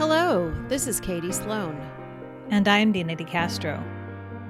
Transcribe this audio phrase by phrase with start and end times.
[0.00, 1.78] Hello, this is Katie Sloan.
[2.48, 3.78] And I'm Dena DeCastro.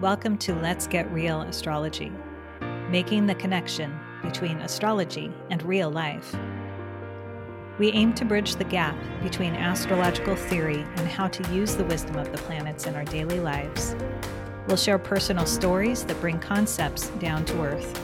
[0.00, 2.12] Welcome to Let's Get Real Astrology,
[2.88, 6.36] making the connection between astrology and real life.
[7.80, 8.94] We aim to bridge the gap
[9.24, 13.40] between astrological theory and how to use the wisdom of the planets in our daily
[13.40, 13.96] lives.
[14.68, 18.00] We'll share personal stories that bring concepts down to earth.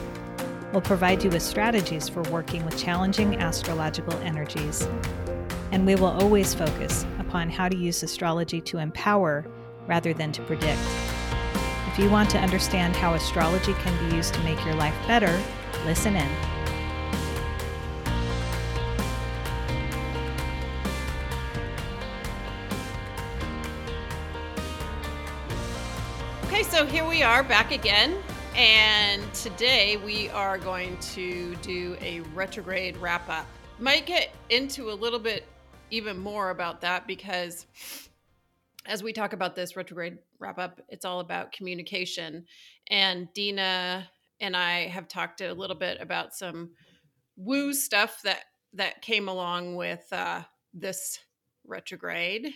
[0.73, 4.85] We'll provide you with strategies for working with challenging astrological energies.
[5.71, 9.45] And we will always focus upon how to use astrology to empower
[9.85, 10.79] rather than to predict.
[11.87, 15.41] If you want to understand how astrology can be used to make your life better,
[15.85, 16.29] listen in.
[26.45, 28.15] Okay, so here we are back again.
[28.55, 33.45] And today we are going to do a retrograde wrap up.
[33.79, 35.45] Might get into a little bit
[35.91, 37.65] even more about that because
[38.85, 42.45] as we talk about this retrograde wrap up, it's all about communication.
[42.89, 44.07] And Dena
[44.39, 46.71] and I have talked a little bit about some
[47.35, 50.41] woo stuff that that came along with uh,
[50.73, 51.19] this
[51.65, 52.51] retrograde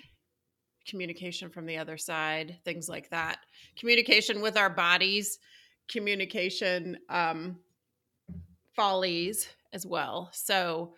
[0.88, 3.38] communication from the other side things like that
[3.78, 5.38] communication with our bodies
[5.88, 7.58] communication um,
[8.76, 10.94] follies as well so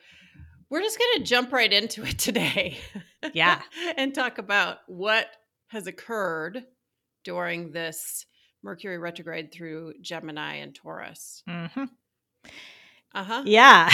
[0.74, 2.80] we're just going to jump right into it today
[3.34, 3.62] Yeah.
[3.98, 5.28] and talk about what
[5.68, 6.64] has occurred
[7.24, 8.26] during this
[8.64, 11.84] mercury retrograde through gemini and taurus Mm-hmm.
[13.14, 13.88] uh-huh Yeah.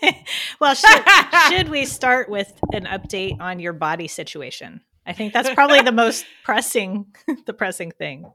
[0.60, 1.04] well, should,
[1.50, 4.80] should we start with an update on your body situation?
[5.06, 7.14] I think that's probably the most pressing,
[7.46, 8.30] the pressing thing.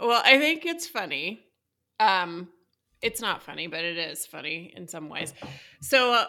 [0.00, 1.40] Well, I think it's funny.
[2.00, 2.48] Um,
[3.02, 5.34] it's not funny, but it is funny in some ways.
[5.82, 6.26] So, uh,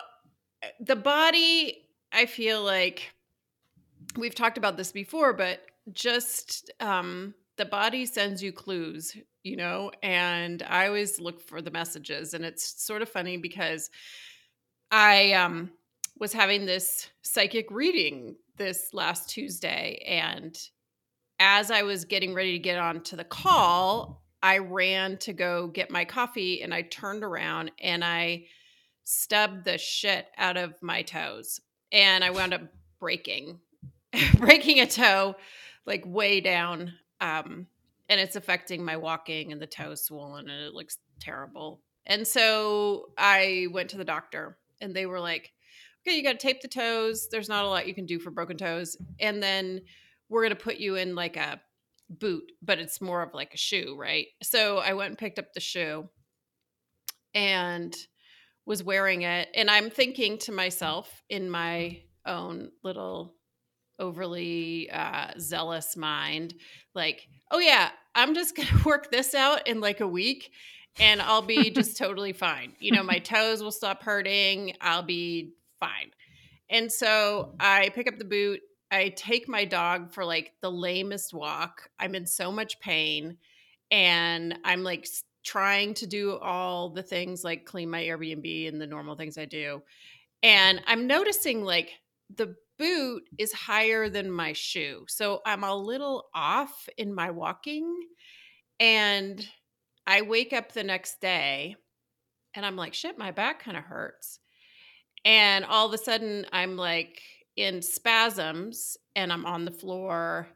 [0.79, 3.13] the body, I feel like
[4.17, 5.61] we've talked about this before, but
[5.93, 11.71] just um, the body sends you clues, you know, and I always look for the
[11.71, 12.33] messages.
[12.33, 13.89] And it's sort of funny because
[14.91, 15.71] I um,
[16.19, 20.57] was having this psychic reading this last Tuesday, and
[21.39, 25.67] as I was getting ready to get on to the call, I ran to go
[25.67, 28.45] get my coffee and I turned around and I
[29.11, 31.59] stubbed the shit out of my toes.
[31.91, 32.61] And I wound up
[32.99, 33.59] breaking,
[34.37, 35.35] breaking a toe
[35.85, 36.93] like way down.
[37.19, 37.67] Um,
[38.07, 41.81] and it's affecting my walking and the toe swollen and it looks terrible.
[42.05, 45.51] And so I went to the doctor and they were like,
[46.01, 47.27] okay, you got to tape the toes.
[47.29, 48.97] There's not a lot you can do for broken toes.
[49.19, 49.81] And then
[50.29, 51.61] we're going to put you in like a
[52.09, 54.27] boot, but it's more of like a shoe, right?
[54.41, 56.09] So I went and picked up the shoe
[57.33, 57.95] and
[58.65, 59.49] was wearing it.
[59.55, 63.35] And I'm thinking to myself in my own little
[63.99, 66.53] overly uh, zealous mind,
[66.95, 70.51] like, oh yeah, I'm just going to work this out in like a week
[70.99, 72.73] and I'll be just totally fine.
[72.79, 74.75] You know, my toes will stop hurting.
[74.81, 76.11] I'll be fine.
[76.69, 78.61] And so I pick up the boot
[78.91, 81.89] I take my dog for like the lamest walk.
[81.97, 83.37] I'm in so much pain
[83.89, 85.07] and I'm like
[85.43, 89.45] trying to do all the things like clean my Airbnb and the normal things I
[89.45, 89.81] do.
[90.43, 91.91] And I'm noticing like
[92.35, 95.05] the boot is higher than my shoe.
[95.07, 97.93] So I'm a little off in my walking.
[98.79, 99.45] And
[100.07, 101.75] I wake up the next day
[102.55, 104.39] and I'm like, shit, my back kind of hurts.
[105.23, 107.21] And all of a sudden I'm like,
[107.57, 110.47] in spasms and I'm on the floor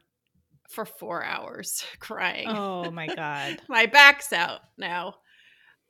[0.68, 2.48] for four hours crying.
[2.48, 3.60] Oh my God.
[3.68, 5.16] My back's out now.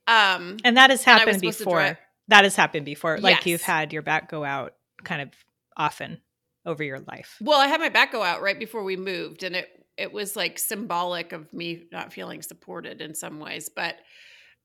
[0.07, 1.99] Um, And that has and I was happened before.
[2.29, 3.19] That has happened before.
[3.19, 5.31] Like you've had your back go out kind of
[5.77, 6.21] often
[6.65, 7.37] over your life.
[7.41, 10.37] well, I had my back go out right before we moved, and it it was
[10.37, 13.71] like symbolic of me not feeling supported in some ways.
[13.75, 13.97] But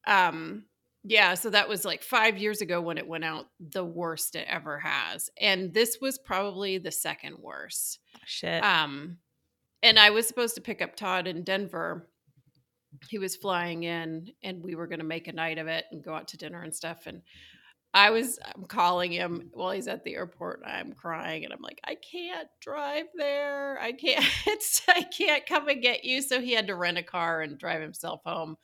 [0.07, 0.65] um,
[1.03, 4.47] yeah, so that was like five years ago when it went out the worst it
[4.49, 7.99] ever has, and this was probably the second worst.
[8.25, 8.63] Shit.
[8.63, 9.17] Um,
[9.83, 12.07] and I was supposed to pick up Todd in Denver.
[13.09, 16.03] He was flying in, and we were going to make a night of it and
[16.03, 17.07] go out to dinner and stuff.
[17.07, 17.21] And
[17.93, 20.61] I was I'm calling him while he's at the airport.
[20.63, 23.79] And I'm crying, and I'm like, I can't drive there.
[23.79, 24.25] I can't.
[24.87, 26.21] I can't come and get you.
[26.21, 28.57] So he had to rent a car and drive himself home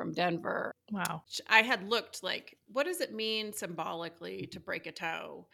[0.00, 0.74] from Denver.
[0.90, 1.22] wow.
[1.48, 5.46] I had looked like, what does it mean symbolically to break a toe?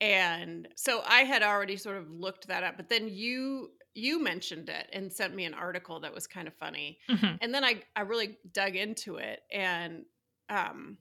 [0.00, 4.68] And so I had already sort of looked that up, but then you you mentioned
[4.68, 6.98] it and sent me an article that was kind of funny.
[7.08, 7.40] Mhm.
[7.40, 10.06] And then I I really dug into it and
[10.48, 10.98] um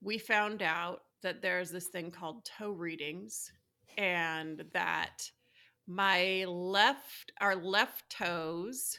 [0.00, 3.52] we found out that there's this thing called toe readings
[3.96, 5.30] and that
[5.86, 8.98] my left, our left toes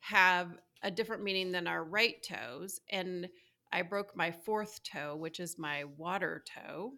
[0.00, 2.80] have a different meaning than our right toes.
[2.90, 3.28] And
[3.72, 6.94] I broke my fourth toe, which is my water toe.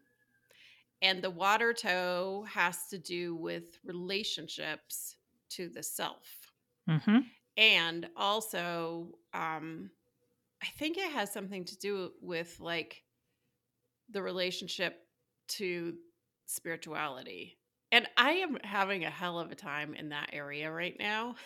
[1.02, 5.16] And the water toe has to do with relationships
[5.56, 6.52] to the self.
[6.88, 7.18] Mm-hmm.
[7.56, 9.90] And also, um,
[10.62, 13.02] I think it has something to do with like
[14.10, 14.98] the relationship
[15.48, 15.94] to
[16.46, 17.58] spirituality.
[17.92, 21.36] And I am having a hell of a time in that area right now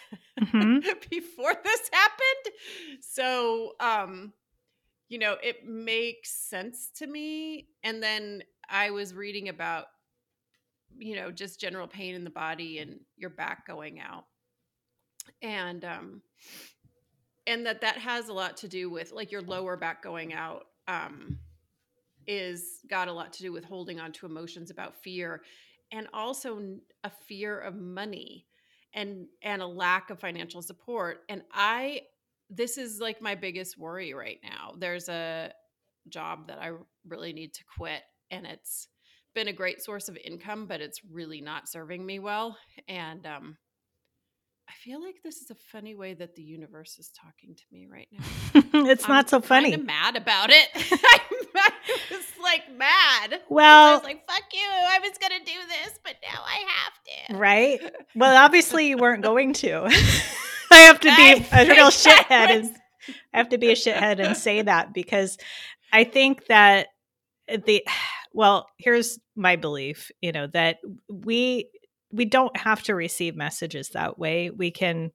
[0.40, 0.82] Mhm.
[1.10, 2.54] before this happened.
[3.02, 4.32] So, um,
[5.08, 7.68] you know, it makes sense to me.
[7.82, 9.86] And then I was reading about,
[10.98, 14.24] you know, just general pain in the body and your back going out.
[15.42, 16.22] And, um,
[17.48, 20.66] and that that has a lot to do with like your lower back going out
[20.86, 21.38] um
[22.26, 25.42] is got a lot to do with holding on to emotions about fear
[25.90, 28.46] and also a fear of money
[28.92, 32.02] and and a lack of financial support and i
[32.50, 35.50] this is like my biggest worry right now there's a
[36.08, 36.70] job that i
[37.06, 38.88] really need to quit and it's
[39.34, 42.56] been a great source of income but it's really not serving me well
[42.88, 43.56] and um
[44.68, 47.86] i feel like this is a funny way that the universe is talking to me
[47.90, 48.24] right now
[48.90, 49.74] it's not so funny.
[49.74, 50.68] I'm mad about it.
[50.74, 51.70] I'm, I
[52.10, 53.30] was like mad.
[53.30, 54.60] 'Cause I was like, "Fuck you!
[54.62, 56.92] I was gonna do this, but now I have
[57.30, 57.80] to." right?
[58.14, 59.84] Well, obviously you weren't going to.
[60.70, 62.76] I have to be I a real shithead was- and
[63.34, 65.38] I have to be a shithead and say that because
[65.92, 66.88] I think that
[67.48, 67.84] the
[68.32, 70.78] well, here's my belief, you know, that
[71.10, 71.70] we
[72.10, 74.50] we don't have to receive messages that way.
[74.50, 75.12] We can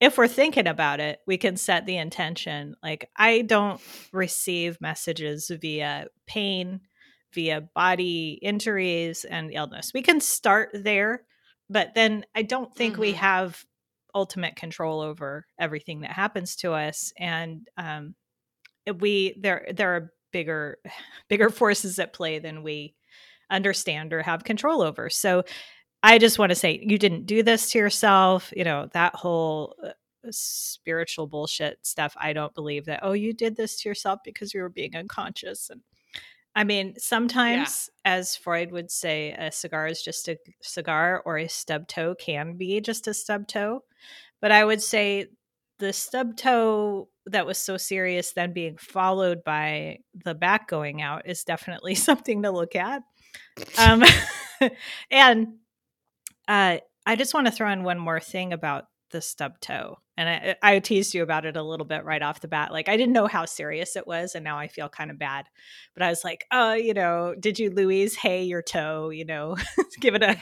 [0.00, 2.74] if we're thinking about it, we can set the intention.
[2.82, 3.80] Like I don't
[4.12, 6.80] receive messages via pain,
[7.32, 9.92] via body injuries and illness.
[9.94, 11.24] We can start there,
[11.70, 13.18] but then I don't think we Mhm.
[13.18, 13.64] have
[14.14, 18.14] ultimate control over everything that happens to us and um
[19.00, 20.78] we there there are bigger
[21.30, 22.94] bigger forces at play than we
[23.48, 25.08] understand or have control over.
[25.08, 25.44] So
[26.02, 29.76] I just want to say you didn't do this to yourself, you know, that whole
[29.82, 29.90] uh,
[30.30, 32.14] spiritual bullshit stuff.
[32.18, 35.70] I don't believe that oh you did this to yourself because you were being unconscious
[35.70, 35.80] and
[36.56, 41.48] I mean, sometimes, as Freud would say, a cigar is just a cigar, or a
[41.48, 43.82] stub toe can be just a stub toe.
[44.40, 45.26] But I would say
[45.80, 51.28] the stub toe that was so serious, then being followed by the back going out,
[51.28, 53.02] is definitely something to look at.
[53.78, 54.02] Um,
[55.10, 55.54] and
[56.48, 59.98] uh, I just want to throw in one more thing about the stub toe.
[60.16, 62.72] And I, I teased you about it a little bit right off the bat.
[62.72, 64.34] Like, I didn't know how serious it was.
[64.34, 65.46] And now I feel kind of bad.
[65.94, 69.10] But I was like, oh, you know, did you Louise Hay your toe?
[69.10, 69.56] You know,
[70.00, 70.36] give it a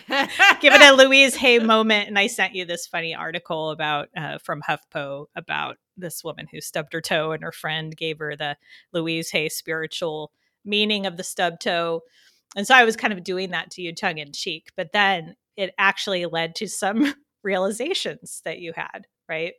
[0.60, 2.08] give it a Louise Hay moment.
[2.08, 6.60] And I sent you this funny article about uh, from HuffPo about this woman who
[6.60, 8.56] stubbed her toe, and her friend gave her the
[8.92, 10.32] Louise Hay spiritual
[10.64, 12.02] meaning of the stub toe.
[12.56, 15.36] And so I was kind of doing that to you tongue in cheek, but then
[15.56, 19.54] it actually led to some realizations that you had, right?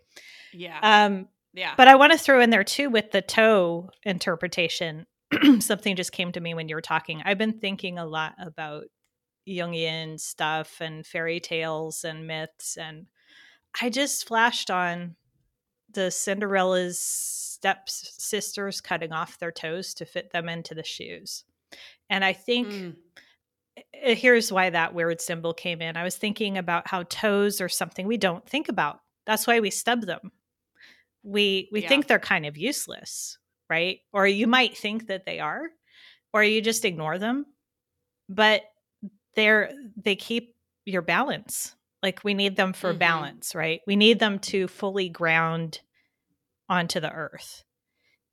[0.54, 1.74] yeah, Um, yeah.
[1.76, 5.06] but I want to throw in there too with the toe interpretation.
[5.60, 7.22] Something just came to me when you were talking.
[7.26, 8.86] I've been thinking a lot about
[9.48, 13.08] Jungian stuff and fairy tales and myths, and
[13.82, 15.16] I just flashed on
[15.94, 21.46] the Cinderella's stepsisters cutting off their toes to fit them into the shoes.
[22.10, 22.96] And I think Mm,
[23.94, 25.98] here's why that weird symbol came in.
[25.98, 29.02] I was thinking about how toes are something we don't think about.
[29.26, 30.32] That's why we stub them.
[31.24, 31.88] We we Yeah.
[31.88, 33.38] think they're kind of useless,
[33.70, 34.00] right?
[34.14, 35.70] Or you might think that they are,
[36.34, 37.48] or you just ignore them.
[38.30, 38.64] But
[39.36, 41.76] they're they keep your balance.
[42.04, 43.00] Like we need them for Mhm.
[43.00, 43.82] balance, right?
[43.88, 45.82] We need them to fully ground
[46.70, 47.64] onto the earth.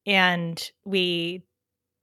[0.07, 1.45] And we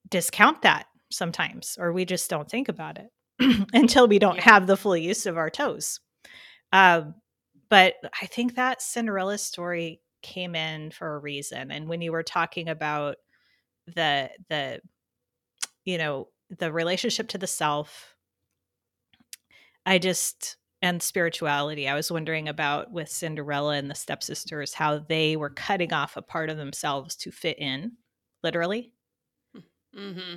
[0.10, 3.12] discount that sometimes or we just don't think about it
[3.74, 4.44] until we don't Yeah.
[4.44, 6.00] have the full use of our toes
[6.74, 7.16] um,
[7.70, 12.24] but i think that cinderella story came in for a reason and when you were
[12.24, 13.18] talking about
[13.88, 14.82] the the
[15.86, 18.16] you know the relationship to the self
[19.86, 25.36] i just and spirituality i was wondering about with cinderella and the stepsisters how they
[25.36, 27.94] were cutting off a part of themselves to fit in
[28.44, 28.92] literally
[29.96, 30.36] hmm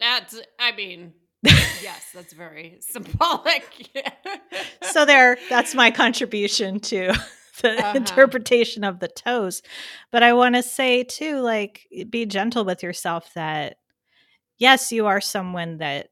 [0.00, 0.40] That's.
[0.58, 1.12] I mean,
[1.44, 3.90] yes, that's very symbolic.
[4.82, 7.12] so there that's my contribution to
[7.62, 7.96] the Uh-huh.
[7.96, 9.60] interpretation of the toes
[10.10, 13.76] but i want to say too like be gentle with yourself that
[14.58, 16.08] yes you are someone that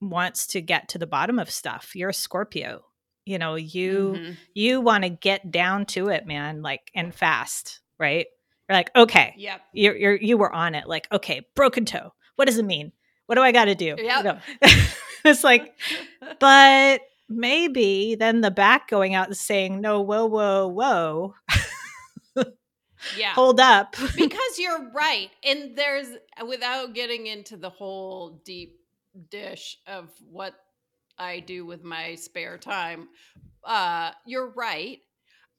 [0.00, 2.82] wants to get to the bottom of stuff you're a scorpio
[3.26, 4.36] You know, you Mhm.
[4.54, 8.26] you want to get down to it, man, like and fast, right?
[8.68, 9.60] You're like, okay, Yep.
[9.72, 10.86] you're, you're you were on it.
[10.86, 12.12] Like, okay, broken toe.
[12.36, 12.92] What does it mean?
[13.26, 13.86] What do I got to do?
[13.86, 14.24] You Yep.
[14.24, 14.38] know?
[15.24, 15.74] it's like,
[16.38, 21.34] but maybe then the back going out and saying, no, whoa, whoa, whoa,
[23.16, 23.32] yeah.
[23.34, 23.96] hold up.
[24.16, 26.08] because you're right and there's
[26.46, 28.80] without getting into the whole deep
[29.30, 30.54] dish of what
[31.18, 33.08] i do with my spare time.
[33.64, 34.98] Uh you're right.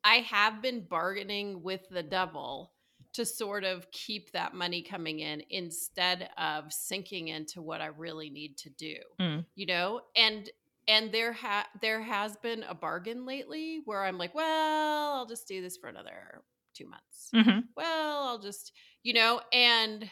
[0.03, 2.71] I have been bargaining with the devil
[3.13, 8.29] to sort of keep that money coming in instead of sinking into what i really
[8.29, 9.45] need to do Mm.
[9.55, 10.01] you know?
[10.15, 10.49] And
[10.87, 15.47] and there ha there has been a bargain lately where i'm like well i'll just
[15.47, 16.43] do this for another
[16.75, 17.29] two months.
[17.33, 18.71] Hmm well, I'll just,
[19.03, 20.09] you know, and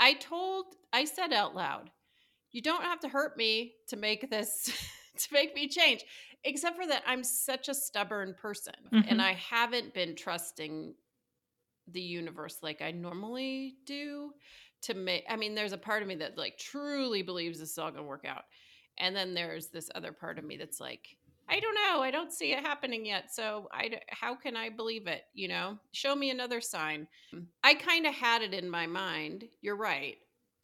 [0.00, 1.90] I told, I said out loud,
[2.52, 4.70] you don't have to hurt me to make this,
[5.18, 6.04] to make me change,
[6.44, 9.06] except for that I'm such a stubborn person Mhm.
[9.08, 10.94] and I haven't been trusting
[11.88, 14.32] the universe like I normally do
[14.82, 17.78] to make, I mean, there's a part of me that like truly believes this is
[17.78, 18.44] all going to work out.
[18.98, 21.16] And then there's this other part of me that's like,
[21.48, 22.02] I don't know.
[22.02, 23.34] I don't see it happening yet.
[23.34, 25.78] So i how can I believe it, you know?
[25.92, 27.08] Show me another sign.
[27.64, 29.48] I kind of had it in my mind.
[29.60, 30.18] You're right.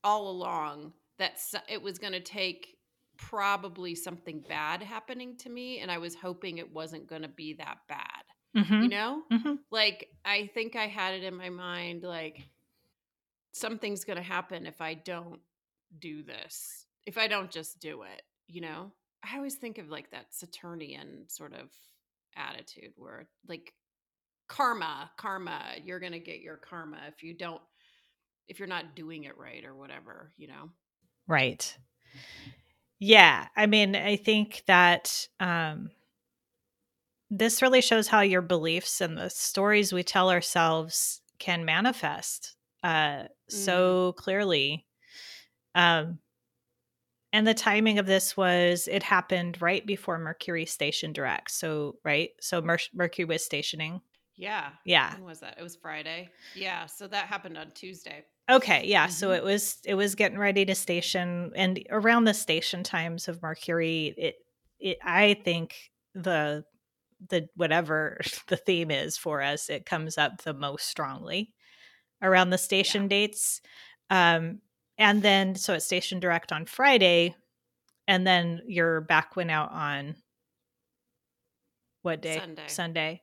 [0.05, 2.77] All along that it was going to take
[3.17, 7.55] probably something bad happening to me and I was hoping it wasn't going to be
[7.55, 8.65] that bad.
[8.65, 9.23] hmm You know?
[9.31, 12.49] hmm Like I think I had it in my mind like
[13.53, 15.41] something's going to happen if I don't
[15.99, 16.87] do this.
[17.07, 18.93] If I don't just do it, you know?
[19.25, 21.71] I always think of like that Saturnian sort of
[22.37, 23.73] attitude where like
[24.49, 27.61] karma, karma, you're going to get your karma if you don't
[28.47, 30.71] if you're not doing it right or whatever, you know.
[31.29, 31.77] Right.
[32.99, 33.47] Yeah.
[33.55, 35.91] I mean, I think that um,
[37.31, 43.25] this really shows how your beliefs and the stories we tell ourselves can manifest uh,
[43.49, 44.87] so clearly.
[45.75, 46.19] Um,
[47.33, 51.51] and the timing of this was it happened right before Mercury station direct.
[51.51, 52.31] So, right.
[52.41, 54.01] So, Mer- Mercury was stationing.
[54.35, 54.71] Yeah.
[54.85, 55.13] Yeah.
[55.15, 55.57] When was that?
[55.59, 56.31] It was Friday.
[56.55, 58.25] Yeah, so that happened on Tuesday.
[58.51, 59.09] Okay, yeah.
[59.09, 59.33] So Mhm.
[59.33, 64.15] it was it was getting ready to station, and around the station times of Mercury,
[64.17, 64.37] it
[64.79, 66.65] it I think the
[67.29, 71.55] the whatever the theme is for us, it comes up the most strongly
[72.23, 73.61] around the station dates.
[74.11, 74.63] Um,
[74.99, 77.35] and then so it's station direct on Friday,
[78.09, 80.17] and then your back went out on
[82.03, 82.41] what day?
[82.41, 82.67] Sunday.
[82.67, 83.23] Sunday.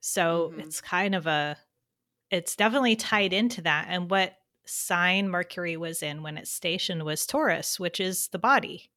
[0.00, 0.58] So Mhm.
[0.58, 1.58] it's kind of a
[2.30, 3.86] it's definitely tied into that.
[3.88, 4.34] And what
[4.66, 8.90] sign Mercury was in when it stationed was Taurus, which is the body,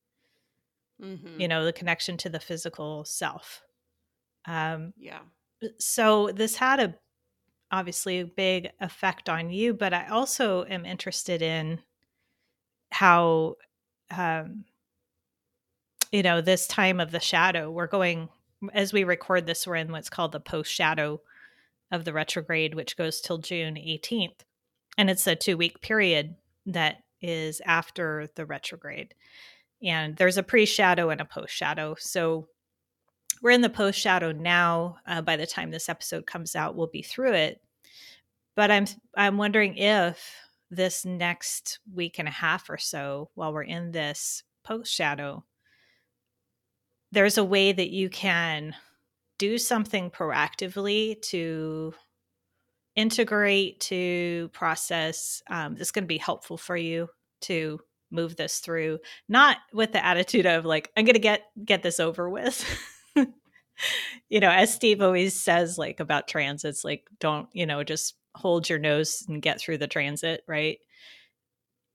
[1.00, 1.40] Mhm.
[1.40, 3.62] you know, the connection to the physical self.
[4.46, 5.22] Um, Yeah.
[5.80, 7.00] so this had a
[7.72, 11.84] obviously a big effect on you, but I also am interested in
[12.92, 13.56] how
[14.12, 14.66] um
[16.12, 18.30] you know, this time of the shadow, we're going
[18.74, 21.22] as we record this, we're in what's called the post shadow
[21.92, 24.46] of the retrograde, which goes till June 18th.
[24.98, 26.36] And it's a two week period
[26.66, 29.14] that is after the retrograde.
[29.84, 31.96] And there's a pre shadow and a post shadow.
[32.00, 32.48] So
[33.42, 34.98] we're in the post shadow now.
[35.06, 37.62] Uh, by the time this episode comes out, we'll be through it.
[38.56, 38.86] But I'm
[39.16, 40.34] I'm wondering if
[40.70, 45.46] this next week and a half or so, while we're in this post shadow,
[47.12, 48.76] there's a way that you can
[49.38, 51.94] do something proactively to
[52.98, 57.08] integrate to process um, going to be helpful for you
[57.40, 58.98] to move this through
[59.30, 62.66] not with the attitude of like i'm going to get get this over with.
[64.30, 68.68] You know as steve always says like about transits like don't you know just hold
[68.68, 70.80] your nose and get through the transit right?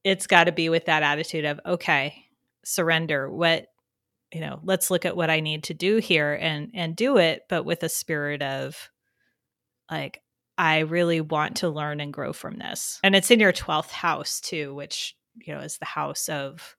[0.04, 2.26] It's got to be with that attitude of okay
[2.64, 3.28] surrender.
[3.28, 3.66] What
[4.32, 7.42] you know let's look at what i need to do here and and do it
[7.49, 8.90] but with a spirit of
[9.90, 10.23] like
[10.59, 14.40] i really want to learn and grow from this and it's in your 12th house
[14.40, 16.76] too which you know is the house of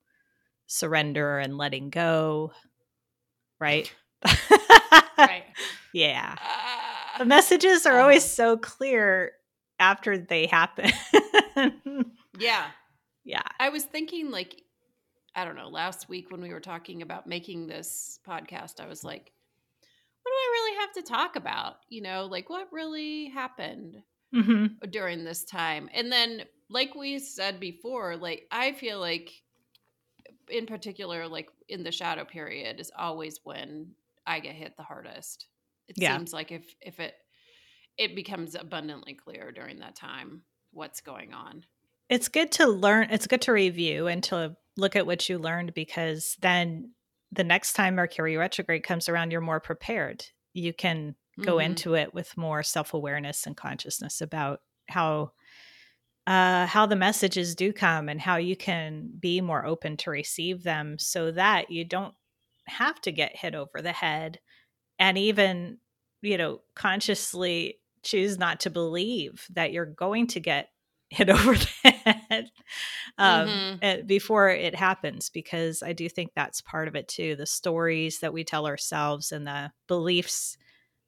[0.68, 2.52] surrender and letting go
[3.60, 3.94] right
[5.18, 5.44] Right.
[5.94, 7.16] yeah Ah.
[7.20, 8.52] the messages are always Uh-huh.
[8.54, 9.32] so clear
[9.80, 10.92] after they happen
[12.40, 12.68] yeah.
[13.26, 14.62] yeah I was thinking like
[15.36, 19.04] I don't know, last week when we were talking about making this podcast, I was
[19.04, 19.32] like,
[20.24, 21.78] what do I really have to talk about?
[21.90, 24.04] You know, like what really happened
[24.34, 25.90] hmm during this time?
[25.94, 29.44] And then like we said before, like I feel like
[30.50, 35.48] in particular like in the shadow period is always when I get hit the hardest.
[35.88, 36.20] It Yeah.
[36.20, 37.16] seems like if if it
[37.98, 41.66] it becomes abundantly clear during that time what's going on.
[42.10, 45.74] It's good to learn, it's good to review and to look at what you learned
[45.74, 46.94] because then
[47.34, 50.26] the next time Mercury retrograde comes around, you're more prepared.
[50.54, 51.66] You can go Mhm.
[51.66, 55.32] into it with more self-awareness and consciousness about how
[56.28, 60.64] uh how the messages do come and how you can be more open to receive
[60.64, 62.16] them so that you don't
[62.66, 64.40] have to get hit over the head
[65.00, 65.80] and even
[66.22, 70.70] you know consciously choose not to believe that you're going to get
[71.14, 72.52] hit over the head
[73.18, 73.80] um, Mhm.
[73.82, 78.20] eh, before it happens because i do think that's part of it too the stories
[78.20, 80.58] that we tell ourselves and the beliefs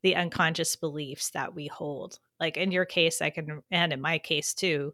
[0.04, 4.18] the unconscious beliefs that we hold like in your case i can and in my
[4.20, 4.94] case too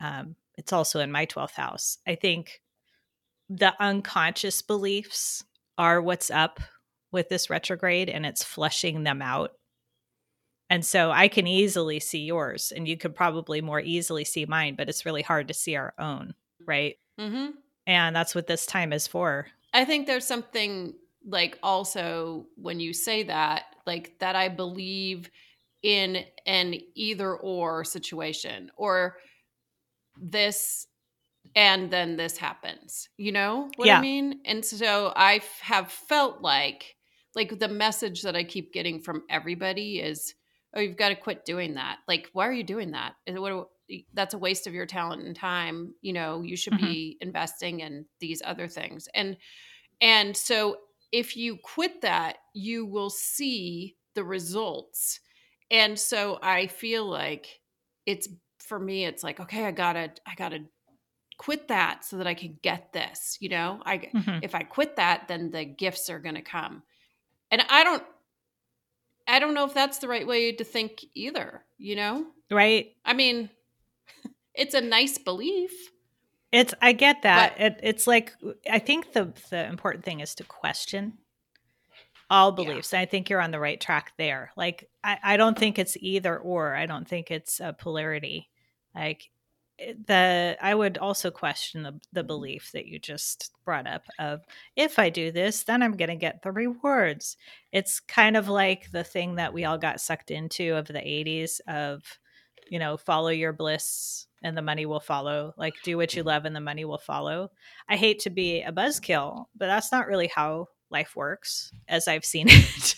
[0.00, 2.60] um, it's also in my 12th house i think
[3.48, 5.44] the unconscious beliefs
[5.78, 6.60] are what's up
[7.12, 9.52] with this retrograde and it's flushing them out.
[10.70, 14.76] And so I can easily see yours and you could probably more easily see mine,
[14.76, 16.34] but it's really hard to see our own,
[16.66, 16.96] right?
[17.18, 17.62] Mhm.
[17.86, 19.48] And that's what this time is for.
[19.72, 25.30] I think there's something like also when you say that, like that I believe
[25.82, 29.18] in an either or situation or
[30.20, 30.86] this
[31.56, 33.08] and then this happens.
[33.16, 33.98] You know what Yeah.
[33.98, 34.40] I mean?
[34.44, 36.96] And so I have felt like
[37.34, 40.34] like the message that I keep getting from everybody is
[40.74, 41.98] oh you've got to quit doing that.
[42.08, 43.16] Like why are you doing that?
[43.26, 43.68] Is it what
[44.12, 45.94] that's a waste of your talent and time.
[46.00, 46.94] You know, you should Mhm.
[46.94, 49.08] be investing in these other things.
[49.14, 49.36] And
[50.00, 50.78] and so
[51.12, 55.20] if you quit that, you will see the results.
[55.70, 57.60] And so I feel like
[58.06, 58.28] it's
[58.60, 60.66] for me it's like okay, I got to I got to
[61.38, 63.82] quit that so that I can get this, you know?
[63.86, 64.42] I Mhm.
[64.42, 66.82] if I quit that then the gifts are going to come.
[67.50, 68.04] And I don't
[69.30, 72.26] I don't know if that's the right way to think either, you know?
[72.50, 72.92] Right?
[73.04, 73.48] I mean,
[74.54, 75.70] it's a nice belief.
[76.52, 77.60] It's I get that.
[77.60, 78.32] it, it's like
[78.68, 81.18] I think the the important thing is to question
[82.28, 82.64] all Yeah.
[82.64, 82.92] beliefs.
[82.92, 84.50] I think you're on the right track there.
[84.56, 86.74] Like I, I don't think it's either or.
[86.74, 88.48] I don't think it's a polarity.
[88.94, 89.30] Like
[89.80, 92.26] Eh, the I would also question the the mm-hmm.
[92.26, 94.40] belief that you just brought up of
[94.76, 97.36] if I do this, then I'm going to get the rewards.
[97.72, 101.60] It's kind of like the thing that we all got sucked into of the 80s
[101.66, 102.02] of
[102.70, 105.52] you know, follow your bliss and the money will follow.
[105.58, 106.28] Like do what you mm-hmm.
[106.28, 107.50] love and the money will follow.
[107.88, 112.24] I hate to be a buzzkill, but that's not really how life works as I've
[112.24, 112.94] seen it.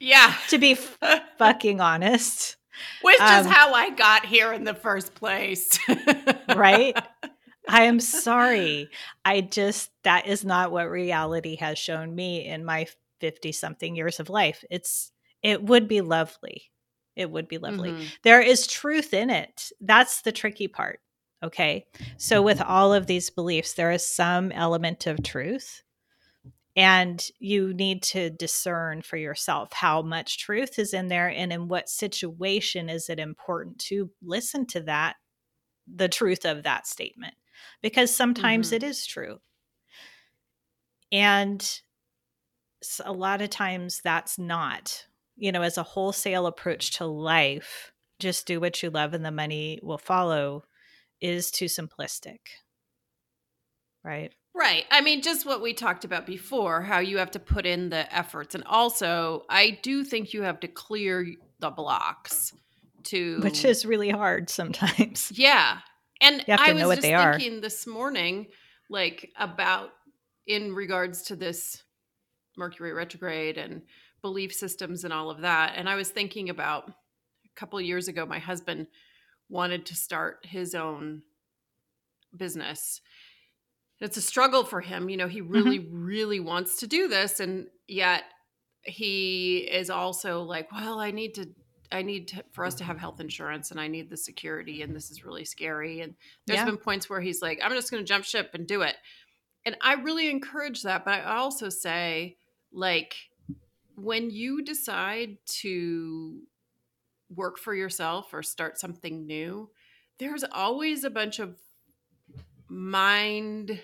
[0.00, 0.34] Yeah.
[0.48, 0.98] to be f-
[1.38, 2.56] fucking honest,
[3.02, 5.78] Which is Um, how I got here in the first place.
[6.54, 6.96] right?
[7.68, 8.88] I am sorry.
[9.24, 12.86] I just that is not what reality has shown me in my
[13.20, 14.64] 50 something years of life.
[14.70, 15.12] It's
[15.42, 16.70] it would be lovely.
[17.14, 17.90] It would be lovely.
[17.90, 18.06] Mhm.
[18.22, 19.70] there is truth in it.
[19.80, 21.00] That's the tricky part.
[21.42, 21.86] Okay.
[22.16, 25.82] So, with all of these beliefs, there is some element of truth.
[26.78, 31.68] And you need to discern for yourself how much truth is in there and in
[31.68, 35.16] what situation is it important to listen to that,
[35.86, 37.34] the truth of that statement.
[37.82, 38.74] Because sometimes Mhm.
[38.74, 39.40] it is true.
[41.12, 41.82] And
[43.04, 48.46] a lot of times that's not you know as a wholesale approach to life just
[48.46, 50.64] do what you love and the money will follow
[51.20, 52.38] is too simplistic
[54.04, 54.84] right Right.
[54.90, 58.12] I mean, just what we talked about before, how you have to put in the
[58.14, 58.56] efforts.
[58.56, 61.26] And also, I do think you have to clear
[61.60, 62.52] the blocks
[63.04, 63.40] to.
[63.40, 65.78] which is really hard sometimes Yeah.
[66.20, 67.38] And You have to I was just they are.
[67.38, 68.48] thinking this morning,
[68.90, 69.90] like about
[70.46, 71.84] in regards to this
[72.56, 73.82] Mercury retrograde and
[74.22, 75.74] belief systems and all of that.
[75.76, 78.88] And I was thinking about a couple of years ago, my husband
[79.48, 81.22] wanted to start his own
[82.36, 83.00] business.
[84.00, 85.08] It's a struggle for him.
[85.08, 85.52] You know, he mm-hmm.
[85.52, 87.40] really, really wants to do this.
[87.40, 88.24] And yet
[88.82, 91.48] he is also like, well, I need to
[91.90, 94.94] I need to, for us to have health insurance and I need the security and
[94.94, 96.02] this is really scary.
[96.02, 96.66] And there's Yeah.
[96.66, 98.96] been points where he's like, I'm just going to jump ship and do it.
[99.64, 101.06] And I really encourage that.
[101.06, 102.36] But I also say,
[102.72, 103.14] like,
[103.94, 106.42] when you decide to
[107.34, 109.70] work for yourself or start something new,
[110.18, 111.56] there's always a bunch of
[112.68, 113.82] mind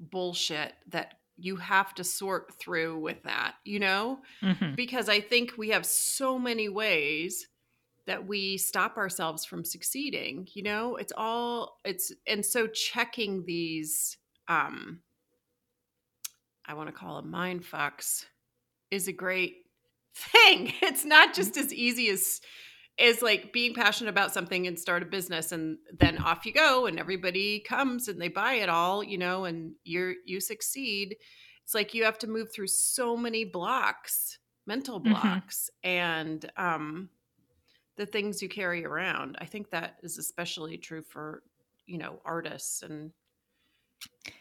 [0.00, 4.22] bullshit that you have to sort through with that, you know?
[4.42, 4.76] Mhm.
[4.76, 7.48] because I think we have so many ways
[8.06, 10.48] that we stop ourselves from succeeding.
[10.54, 15.02] You know, it's all it's and so checking these um
[16.66, 18.26] I want to call them mind fucks
[18.90, 19.66] is a great
[20.14, 20.72] thing.
[20.82, 22.40] It's not just as easy as
[22.98, 26.86] is like being passionate about something and start a business and then off you go
[26.86, 31.16] and everybody comes and they buy it all, you know, and you're you succeed.
[31.64, 35.04] It's like you have to move through so many blocks, mental Mhm.
[35.04, 37.10] blocks and um
[37.96, 39.36] the things you carry around.
[39.40, 41.42] I think that is especially true for,
[41.86, 43.12] you know, artists and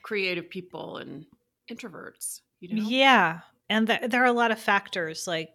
[0.04, 1.26] creative people and
[1.72, 2.84] introverts, you know.
[2.84, 3.42] Yeah.
[3.70, 5.28] And th- there are a lot of factors.
[5.28, 5.50] Like,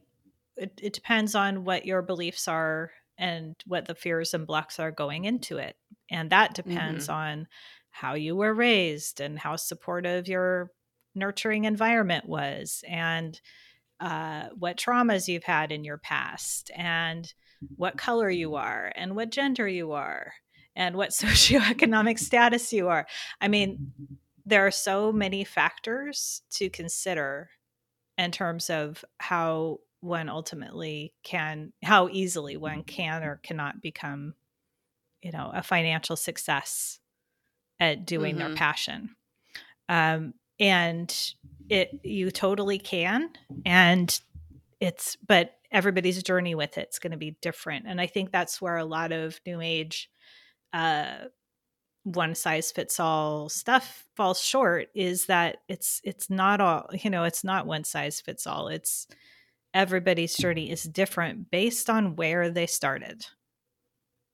[0.56, 4.90] it, it depends on what your beliefs are and what the fears and blocks are
[4.90, 5.76] going into it.
[6.10, 7.46] And that depends on
[7.90, 10.70] how you were raised and how supportive your
[11.14, 13.40] nurturing environment was and
[14.00, 17.32] uh, what traumas you've had in your past and
[17.76, 20.32] what color you are and what gender you are
[20.74, 23.06] and what socioeconomic status you are.
[23.40, 23.92] I mean,
[24.44, 27.50] there are so many factors to consider
[28.18, 34.34] in terms of how one ultimately can how easily one can or cannot become
[35.22, 36.98] you know a financial success
[37.80, 38.56] at doing their Mhm.
[38.56, 39.16] passion.
[39.88, 41.34] Um and
[41.68, 43.30] it you totally can
[43.64, 44.20] and
[44.80, 48.76] it's but everybody's journey with it's going to be different and i think that's where
[48.76, 50.10] a lot of new age
[50.74, 51.24] uh
[52.04, 57.24] one size fits all stuff falls short is that it's it's not all you know
[57.24, 58.68] it's not one size fits all.
[58.68, 59.06] It's
[59.74, 63.24] everybody's journey is different based on where they started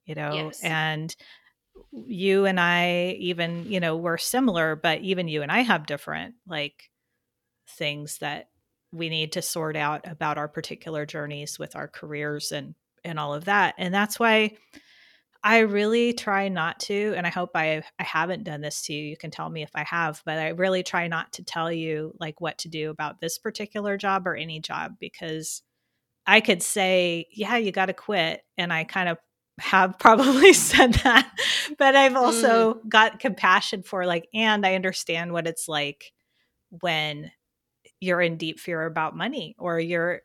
[0.05, 0.61] you know Yes.
[0.63, 1.15] and
[1.93, 6.35] you and i even you know we're similar but even you and i have different
[6.47, 6.91] like
[7.71, 8.49] things that
[8.93, 12.75] we need to sort out about our particular journeys with our careers and
[13.05, 14.57] and all of that and that's why
[15.43, 19.05] I really try not to, and I hope I I haven't done this to you.
[19.05, 22.15] You can tell me if I have, but I really try not to tell you
[22.19, 25.63] like what to do about this particular job or any job because
[26.27, 29.19] I could say, yeah, you got to quit, and I kind of
[29.61, 31.31] have probably said that,
[31.79, 32.17] but I've mm.
[32.17, 36.13] also got compassion for like, and I understand what it's like
[36.71, 37.31] when
[38.01, 40.23] you're in deep fear about money or you're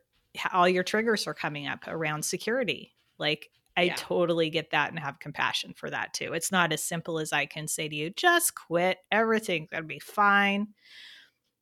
[0.52, 2.96] all your triggers are coming up around security.
[3.20, 3.96] Like I Yeah.
[3.96, 6.34] totally get that and have compassion for that too.
[6.34, 9.00] It's not as simple as I can say to you, just quit.
[9.12, 10.68] Everything's going to be fine.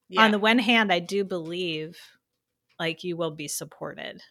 [0.09, 0.23] Yeah.
[0.23, 1.97] On the one hand, I do believe
[2.79, 4.21] like you will be supported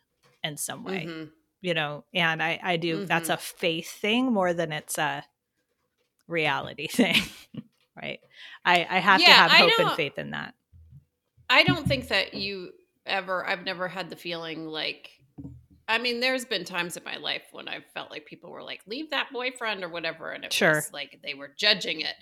[0.44, 1.30] in some way, Mhm.
[1.62, 3.34] you know, and I, I do, that's Mhm.
[3.34, 5.24] a faith thing more than it's a
[6.26, 7.22] reality thing.
[8.00, 8.20] right.
[8.64, 10.54] I, I have to have hope and faith in that.
[11.48, 12.72] I don't think that you
[13.06, 15.10] ever I've never had the feeling like
[15.90, 18.82] I mean, there's been times in my life when I felt like people were like,
[18.86, 20.30] leave that boyfriend or whatever.
[20.30, 20.74] And it Sure.
[20.76, 22.14] was like they were judging it.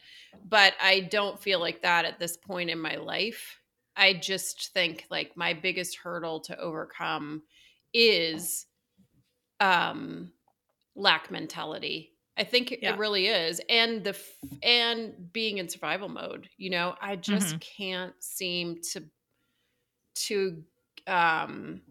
[0.45, 3.61] But I don't feel like that at this point in my life.
[3.97, 7.43] I just think like my biggest hurdle to overcome
[7.93, 8.67] is
[9.61, 10.33] um
[10.97, 12.15] lack mentality.
[12.37, 12.93] I think Yeah.
[12.93, 13.61] it really is.
[13.69, 17.61] And the f- and being in survival mode, you know, I just Mhm.
[17.61, 19.05] can't seem to
[20.15, 20.65] to
[21.07, 21.83] um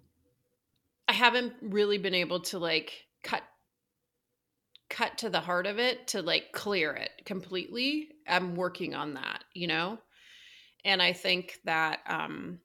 [1.08, 3.44] I haven't really been able to like cut
[4.90, 8.12] cut to the heart of it to like clear it completely.
[8.28, 10.00] I'm working on that, you know?
[10.86, 12.62] And I think that um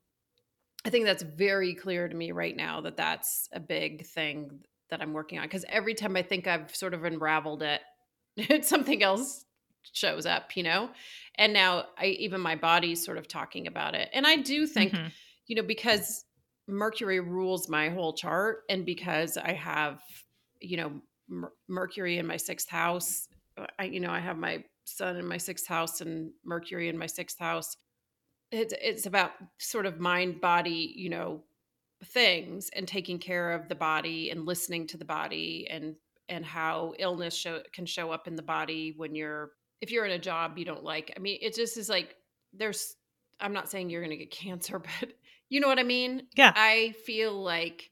[0.84, 5.02] I think that's very clear to me right now that that's a big thing that
[5.02, 7.82] I'm working on because every time I think I've sort of unraveled it,
[8.64, 9.44] something else
[9.92, 10.92] shows up, you know?
[11.36, 14.10] And now I even my body's sort of talking about it.
[14.12, 15.12] And I do think Mhm.
[15.46, 16.24] you know, because
[16.68, 20.00] Mercury rules my whole chart, and because I have,
[20.60, 20.92] you know,
[21.28, 25.26] Mer- Mercury in my sixth house, uh, I, you know, I have my Sun in
[25.26, 27.76] my sixth house and Mercury in my sixth house.
[28.50, 31.44] It's it's about sort of mind body, you know,
[32.06, 35.94] things and taking care of the body and listening to the body and
[36.28, 40.12] and how illness show, can show up in the body when you're if you're in
[40.12, 41.12] a job you don't like.
[41.16, 42.16] I mean, it just is like
[42.52, 42.96] there's
[43.40, 45.10] I'm not saying you're going to get cancer, but
[45.52, 46.28] you know what I mean?
[46.34, 46.50] Yeah.
[46.56, 47.90] I feel like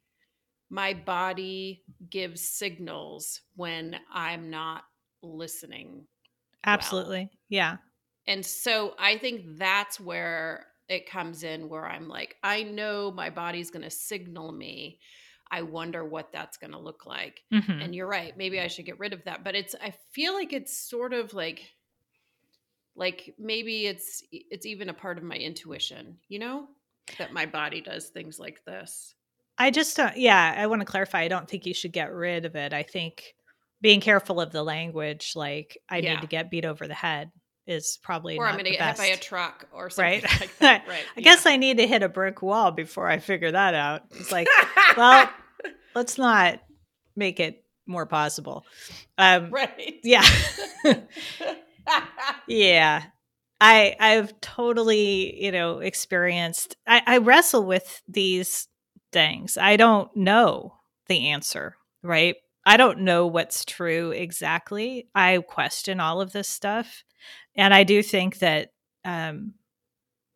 [0.70, 4.85] my body gives signals when I'm not
[5.23, 6.07] listening.
[6.64, 6.73] well.
[6.73, 7.29] Absolutely.
[7.51, 7.77] Yeah.
[8.27, 13.29] And so I think that's where it comes in where I'm like, I know my
[13.29, 14.99] body's going to signal me.
[15.51, 17.42] I wonder what that's going to look like.
[17.53, 17.85] Mhm.
[17.85, 18.35] And you're right.
[18.38, 19.44] Maybe I should get rid of that.
[19.44, 21.61] But it's, I feel like it's sort of like,
[22.96, 26.66] like maybe it's, it's even a part of my intuition, you know,
[27.18, 29.14] that my body does things like this.
[29.59, 31.20] I just don't, yeah, I want to clarify.
[31.20, 32.73] I don't think you should get rid of it.
[32.73, 33.35] I think
[33.83, 36.14] being careful of the language, like I Yeah.
[36.14, 37.31] need to get beat over the head.
[37.66, 40.23] is probably or I'm going to get hit by a truck or something right?
[40.40, 40.88] like that.
[40.88, 41.05] Right.
[41.16, 44.03] I guess I need to hit a brick wall before I figure that out.
[44.12, 44.49] It's like,
[44.96, 45.31] well,
[45.94, 46.61] let's not
[47.14, 48.64] make it more possible.
[49.18, 50.01] Um, right.
[50.03, 50.25] yeah.
[52.46, 53.03] yeah.
[53.61, 58.68] I I've totally, you know, experienced I, I wrestle with these
[59.12, 59.59] things.
[59.59, 60.75] I don't know
[61.09, 62.37] the answer, right?
[62.64, 65.09] I don't know what's true exactly.
[65.14, 67.05] I question all of this stuff.
[67.57, 68.70] And I do think that
[69.05, 69.55] um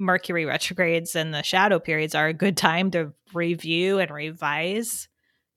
[0.00, 5.08] Mercury retrogrades and the shadow periods are a good time to review and revise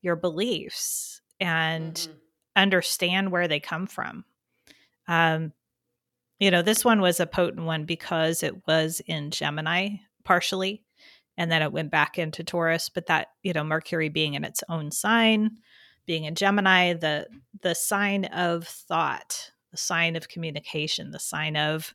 [0.02, 2.16] your beliefs and Mhm.
[2.56, 4.26] understand where they come from.
[5.08, 5.54] Um,
[6.40, 9.90] you know, this one was a potent one because it was in Gemini
[10.24, 10.84] partially,
[11.38, 12.90] and then it went back into Taurus.
[12.90, 15.58] But that, you know, Mercury being in its own sign,
[16.06, 17.28] being in Gemini, the
[17.62, 21.94] the sign of thought, the sign of communication, the sign of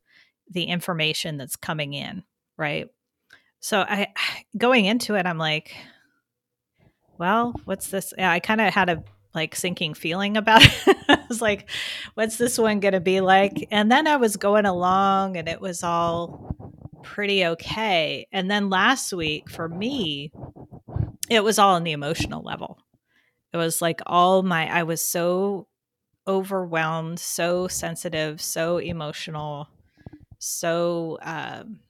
[0.50, 2.24] the information that's coming in,
[2.56, 2.88] right?
[3.60, 4.08] So I
[4.58, 5.74] going into it, I'm like,
[7.18, 8.12] well, what's this?
[8.18, 10.96] I kind of had a like sinking feeling about it.
[11.08, 11.70] I was like,
[12.14, 13.68] what's this one going to be like?
[13.70, 16.54] And then I was going along and it was all
[17.02, 18.26] pretty okay.
[18.32, 20.32] And then last week for me,
[21.30, 22.78] it was all on the emotional level.
[23.52, 25.68] It was like all my, I was so
[26.26, 29.68] overwhelmed, so sensitive, so emotional,
[30.38, 31.80] so um,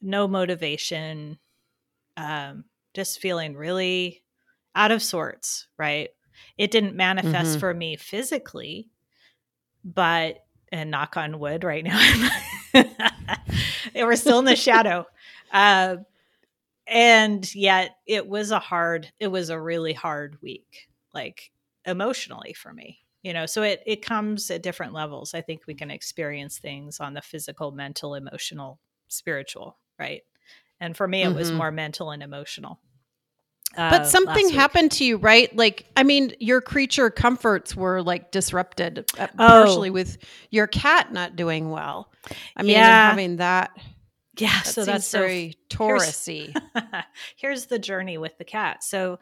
[0.00, 1.38] no motivation,
[2.16, 4.22] um, just feeling really
[4.76, 6.10] out of sorts, right?
[6.56, 7.60] It didn't manifest Mhm.
[7.60, 8.90] for me physically,
[9.84, 11.98] but and knock on wood right now.
[13.94, 15.06] we're still in the shadow.
[15.52, 15.96] Uh,
[16.86, 21.50] and yet it was a hard, it was a really hard week, like
[21.84, 23.00] emotionally for me.
[23.22, 25.34] You know, so it it comes at different levels.
[25.34, 30.22] I think we can experience things on the physical, mental, emotional, spiritual, right?
[30.78, 31.56] And for me, it was Mhm.
[31.56, 32.78] more mental and emotional.
[33.76, 35.54] Uh, But last something happened to you, right?
[35.56, 39.46] Like, I mean, your creature comforts were like disrupted uh, Oh.
[39.64, 40.18] partially with
[40.50, 42.10] your cat not doing well.
[42.56, 43.10] I mean, Yeah.
[43.10, 43.70] having that,
[44.38, 46.54] Yeah, that so that's so very Taurusy.
[47.36, 48.82] Here's the journey with the cat.
[48.84, 49.18] So,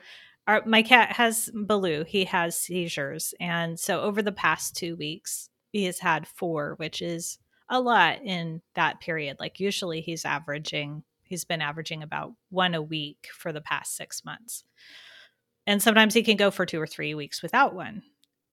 [0.47, 2.05] our, my cat has Baloo.
[2.07, 7.01] He has seizures, and so over the past two weeks, he has had four, which
[7.01, 7.39] is
[7.71, 9.39] a lot in that period.
[9.41, 11.03] Like usually, he's averaging.
[11.35, 14.63] He's been averaging about one a week for the past six months,
[15.67, 18.03] and sometimes he can go for two or three weeks without one.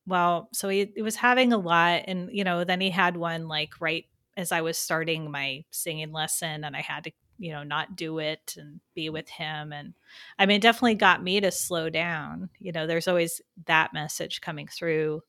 [0.08, 3.48] Well, so he, he was having a lot, and you know, then he had one
[3.48, 7.64] like right as I was starting my singing lesson, and I had to you know
[7.64, 9.72] not do it and be with him.
[9.72, 9.94] And
[10.40, 12.50] i mean it definitely got me to slow down.
[12.60, 15.22] You know there's always that message coming through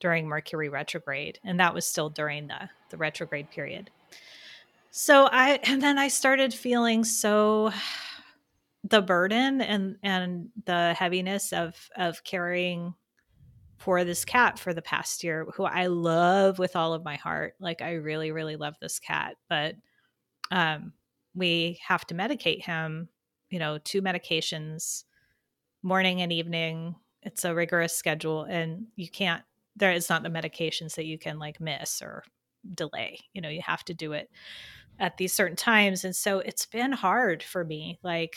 [0.00, 3.90] during mercury retrograde and that was still during the the retrograde period
[4.90, 7.70] so i and then i started feeling so
[8.84, 12.94] the burden and and the heaviness of of carrying
[13.76, 17.54] for this cat for the past year who i love with all of my heart
[17.60, 19.74] like i really really love this cat but
[20.50, 20.92] um
[21.38, 23.08] we have to medicate him,
[23.50, 25.04] you know, two medications,
[25.82, 26.96] morning and evening.
[27.22, 29.42] It's a rigorous schedule, and you can't,
[29.76, 32.24] there is not the medications that you can like miss or
[32.74, 33.18] delay.
[33.32, 34.30] You know, you have to do it
[34.98, 36.04] at these certain times.
[36.04, 38.36] And so it's been hard for me, like,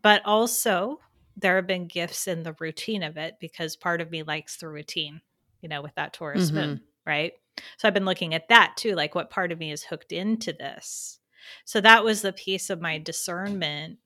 [0.00, 1.00] but also
[1.36, 4.68] there have been gifts in the routine of it because part of me likes the
[4.68, 5.20] routine,
[5.60, 6.54] you know, with that Taurus Mhm.
[6.54, 7.32] moon, right?
[7.78, 10.52] So I've been looking at that too, like what part of me is hooked into
[10.52, 11.20] this.
[11.64, 13.98] So that was the piece of my discernment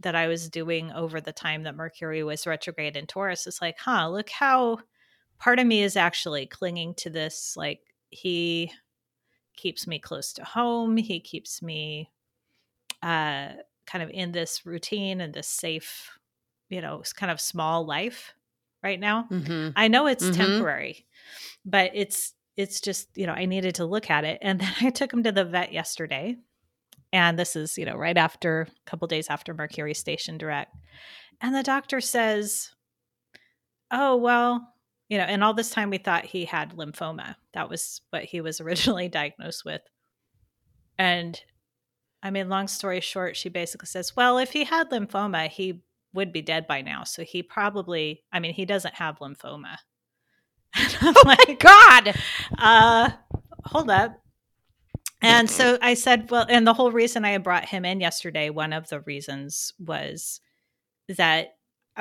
[0.00, 3.46] that I was doing over the time that Mercury was retrograde in Taurus.
[3.46, 4.78] It's like, huh, look how
[5.38, 7.54] part of me is actually clinging to this.
[7.56, 8.72] Like, he
[9.56, 12.10] keeps me close to home, he keeps me
[13.02, 13.52] uh,
[13.86, 16.10] kind of in this routine and this safe,
[16.68, 18.34] you know, kind of small life
[18.82, 19.24] right now.
[19.30, 19.72] Mhm.
[19.76, 20.34] I know it's Mhm.
[20.36, 21.06] temporary,
[21.64, 24.38] but it's it's just, you know, I needed to look at it.
[24.40, 26.36] And then I took him to the vet yesterday.
[27.12, 30.74] And this is, you know, right after a couple days after Mercury Station Direct.
[31.40, 32.70] And the doctor says,
[33.90, 34.74] Oh, well,
[35.08, 37.36] you know, and all this time we thought he had lymphoma.
[37.54, 39.82] That was what he was originally diagnosed with.
[40.98, 41.40] And
[42.22, 46.32] I mean, long story short, she basically says, Well, if he had lymphoma, he would
[46.32, 47.04] be dead by now.
[47.04, 49.76] So he probably, I mean, he doesn't have lymphoma.
[50.78, 52.14] And I'm like, God.
[52.58, 53.10] uh,
[53.64, 54.20] hold up.
[55.22, 58.50] And so I said, well, and the whole reason I had brought him in yesterday,
[58.50, 60.40] one of the reasons was
[61.08, 61.55] that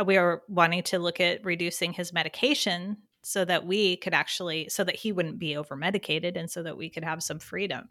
[0.05, 4.83] we were wanting to look at reducing his medication so that we could actually so
[4.83, 7.87] that he wouldn't be over medicated and so that we could have some freedom.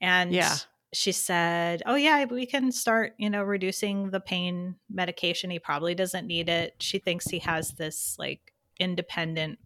[0.00, 0.56] And Yeah.
[0.92, 5.50] she said oh yeah we can start you know reducing the pain medication.
[5.50, 6.74] He probably doesn't need it.
[6.80, 9.58] She thinks he has this like independent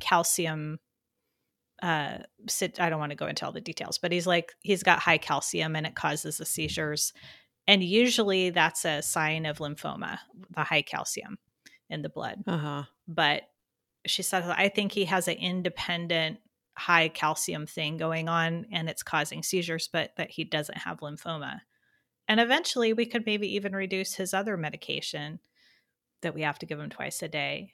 [0.00, 0.78] calcium
[1.82, 4.82] uh sit i don't want to go into all the details but he's like he's
[4.84, 7.12] got high calcium and it causes the seizures
[7.66, 10.18] and usually that's a sign of lymphoma
[10.50, 11.38] the high calcium
[11.90, 12.42] in the blood.
[12.46, 12.84] Uh-huh.
[13.06, 13.42] but
[14.06, 16.38] she said i think he has an independent
[16.76, 21.60] high calcium thing going on and it's causing seizures but that he doesn't have lymphoma.
[22.28, 25.40] And eventually we could maybe even reduce his other medication
[26.22, 27.72] that we have to give him twice a day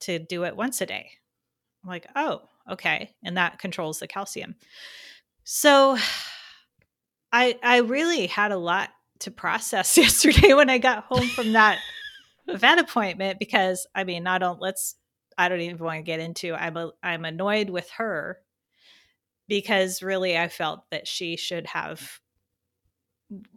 [0.00, 1.10] to do it once a day.
[1.82, 3.14] I'm like oh okay.
[3.22, 4.54] And that controls the calcium.
[5.44, 5.98] So
[7.32, 8.90] i i really had a lot
[9.20, 11.78] to process yesterday when i got home from that
[12.56, 14.96] vet appointment because I mean, I don't let's
[15.36, 18.38] I don't even want to get into I'm a, I'm annoyed with her
[19.48, 22.20] because really I felt that she should have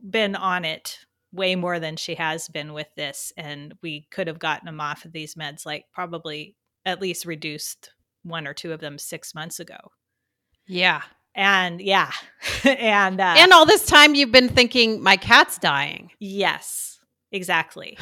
[0.08, 1.00] been on it
[1.32, 5.04] way more than she has been with this and we could have gotten them off
[5.04, 9.60] of these meds like probably at least reduced one or two of them 6 months
[9.60, 9.78] ago.
[10.68, 11.02] Yeah.
[11.36, 12.12] And yeah.
[12.64, 16.12] and uh And all this time you've been thinking my cat's dying.
[16.20, 17.00] Yes,
[17.32, 17.98] exactly.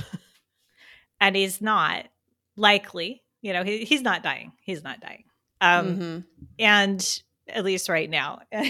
[1.21, 2.05] and he's not
[2.57, 4.51] likely, you know, he, he's not dying.
[4.61, 5.23] He's not dying.
[5.61, 6.23] Um, Mhm.
[6.59, 8.41] And at least right now,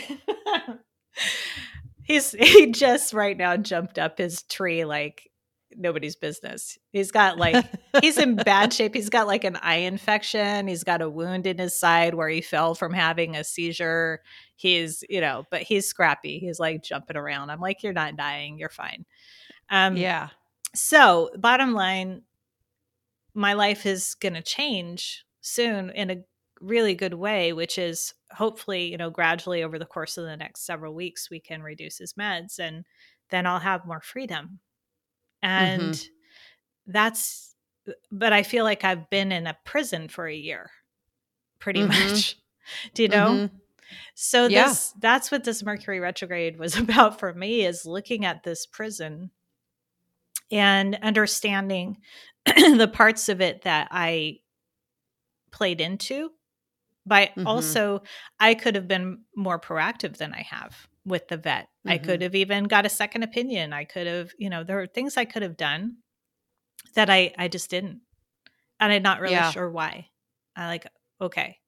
[2.04, 5.30] he's he just right now jumped up his tree like
[5.78, 6.78] nobody's business.
[6.92, 7.66] He's got like
[8.02, 8.94] he's in bad shape.
[8.94, 10.68] He's got like an eye infection.
[10.68, 14.22] He's got a wound in his side where he fell from having a seizure.
[14.56, 16.40] He's, you know, but he's scrappy.
[16.40, 17.50] He's like jumping around.
[17.50, 18.58] I'm like, you're not dying.
[18.58, 19.06] You're fine.
[19.70, 20.30] Um, yeah.
[20.74, 22.22] So, bottom line,
[23.34, 26.24] my life is going to change soon in a
[26.62, 30.66] really good way, which is hopefully, you know, gradually over the course of the next
[30.66, 32.86] several weeks, we can reduce his meds and
[33.30, 34.60] then I'll have more freedom.
[35.44, 36.02] And
[36.88, 37.56] that's,
[38.12, 40.72] but I feel like I've been in a prison for a year,
[41.60, 41.88] pretty Mhm.
[41.88, 42.38] much.
[42.94, 43.44] Do you know?
[43.48, 43.52] Mhm.
[44.16, 44.66] So Yeah.
[44.66, 49.32] this that's what this Mercury retrograde was about for me is looking at this prison
[50.52, 51.98] and understanding
[52.46, 54.40] the parts of it that I
[55.52, 56.32] played into.
[57.06, 57.46] But Mhm.
[57.46, 58.04] also
[58.40, 61.70] I could have been more proactive than I have with the vet.
[61.88, 62.06] I Mhm.
[62.06, 63.74] could have even got a second opinion.
[63.74, 65.98] I could have, you know, there are things I could have done
[66.96, 68.02] that I I just didn't.
[68.80, 69.52] And I'm not really Yeah.
[69.52, 70.10] sure why.
[70.56, 70.88] I like
[71.22, 71.60] okay.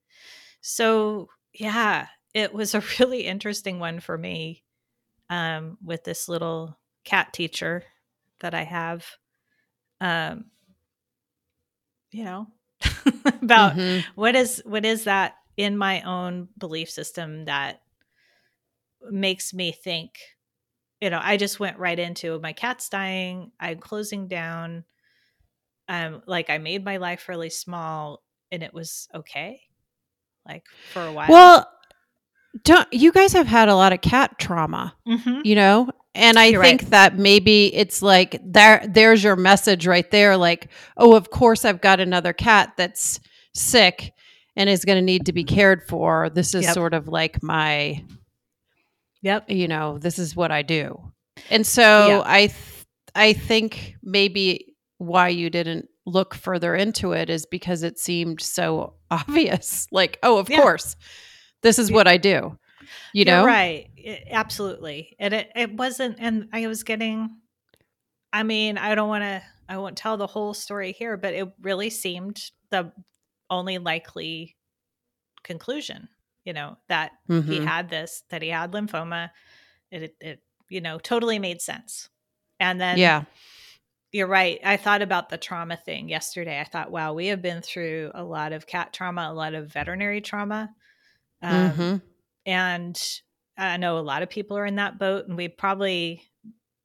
[0.61, 4.63] So, yeah, it was a really interesting one for me
[5.29, 7.83] um, with this little cat teacher
[8.41, 9.05] that I have.
[10.01, 10.51] Um,
[12.11, 12.47] you know,
[13.25, 14.05] about Mhm.
[14.15, 17.81] what is what is that in my own belief system that
[19.11, 20.11] makes me think
[21.01, 24.83] you know i just went right into my cat's dying i'm closing down
[25.89, 29.61] um like i made my life really small and it was okay
[30.47, 31.69] like for a while Well,
[32.63, 35.41] don't you guys have had a lot of cat trauma, Mhm.
[35.43, 35.89] you know?
[36.13, 36.79] And I You're right.
[36.79, 41.65] think that maybe it's like there there's your message right there like, "Oh, of course
[41.65, 43.19] I've got another cat that's
[43.55, 44.13] sick
[44.55, 46.29] and is going to need to be cared for.
[46.29, 46.73] This is Yep.
[46.75, 48.03] sort of like my
[49.23, 51.11] yep you know this is what i do
[51.49, 52.21] and so Yeah.
[52.25, 57.97] i th- i think maybe why you didn't look further into it is because it
[57.97, 60.61] seemed so obvious like oh of Yeah.
[60.61, 60.95] course
[61.63, 61.95] this is Yeah.
[61.95, 62.57] what i do
[63.13, 67.29] you You're know right I- absolutely and it, it wasn't and i was getting
[68.31, 71.47] i mean i don't want to i won't tell the whole story here but it
[71.61, 72.91] really seemed the
[73.49, 74.55] only likely
[75.43, 76.09] conclusion
[76.45, 77.65] you know that he Mhm.
[77.65, 79.29] had this that he had lymphoma
[79.91, 82.09] it, it, it you know totally made sense.
[82.59, 83.25] And then yeah.
[84.11, 86.59] you're right i thought about the trauma thing yesterday.
[86.59, 89.71] I thought wow we have been through a lot of cat trauma a lot of
[89.71, 90.73] veterinary trauma.
[91.41, 92.01] Um, Mhm.
[92.45, 93.01] and
[93.57, 96.23] i know a lot of people are in that boat and we probably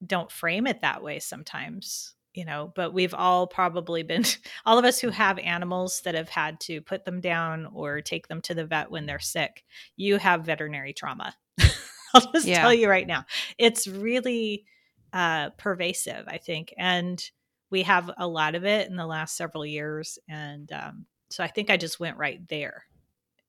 [0.06, 4.22] don't frame it that way sometimes you know but we've all probably been
[4.64, 8.28] all of us who have animals that have had to put them down or take
[8.28, 9.64] them to the vet when they're sick
[9.96, 11.34] you have veterinary trauma.
[12.14, 12.60] I'll just Yeah.
[12.60, 13.24] tell you right now.
[13.58, 14.64] It's really
[15.12, 17.30] uh pervasive i think and
[17.70, 21.46] we have a lot of it in the last several years and um so i
[21.48, 22.84] think i just went right there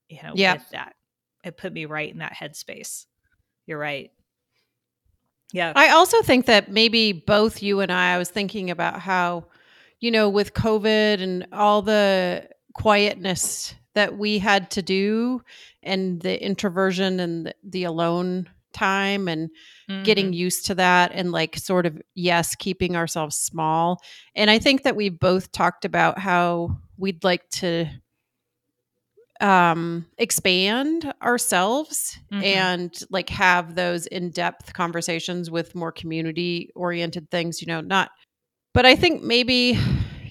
[0.07, 0.53] you know Yeah.
[0.53, 0.95] with that.
[1.43, 3.05] It put me right in that headspace.
[3.65, 4.11] You're right
[5.53, 9.45] yeah I also think that maybe both you and I, I was thinking about how,
[9.99, 15.41] you know, with COVID and all the quietness that we had to do
[15.83, 19.49] and the introversion and the, the alone time and
[19.89, 20.03] mm-hmm.
[20.03, 23.99] getting used to that and like sort of yes keeping ourselves small
[24.35, 27.87] and i think that we've both talked about how we'd like to
[29.41, 32.43] um expand ourselves mm-hmm.
[32.43, 38.11] and like have those in-depth conversations with more community oriented things you know not
[38.73, 39.79] but i think maybe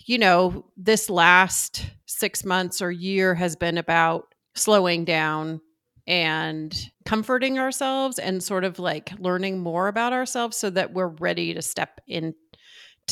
[0.05, 5.61] you know this last 6 months or year has been about slowing down
[6.09, 11.53] and comforting ourselves and sort of like learning more about ourselves so that we're ready
[11.53, 12.35] to step into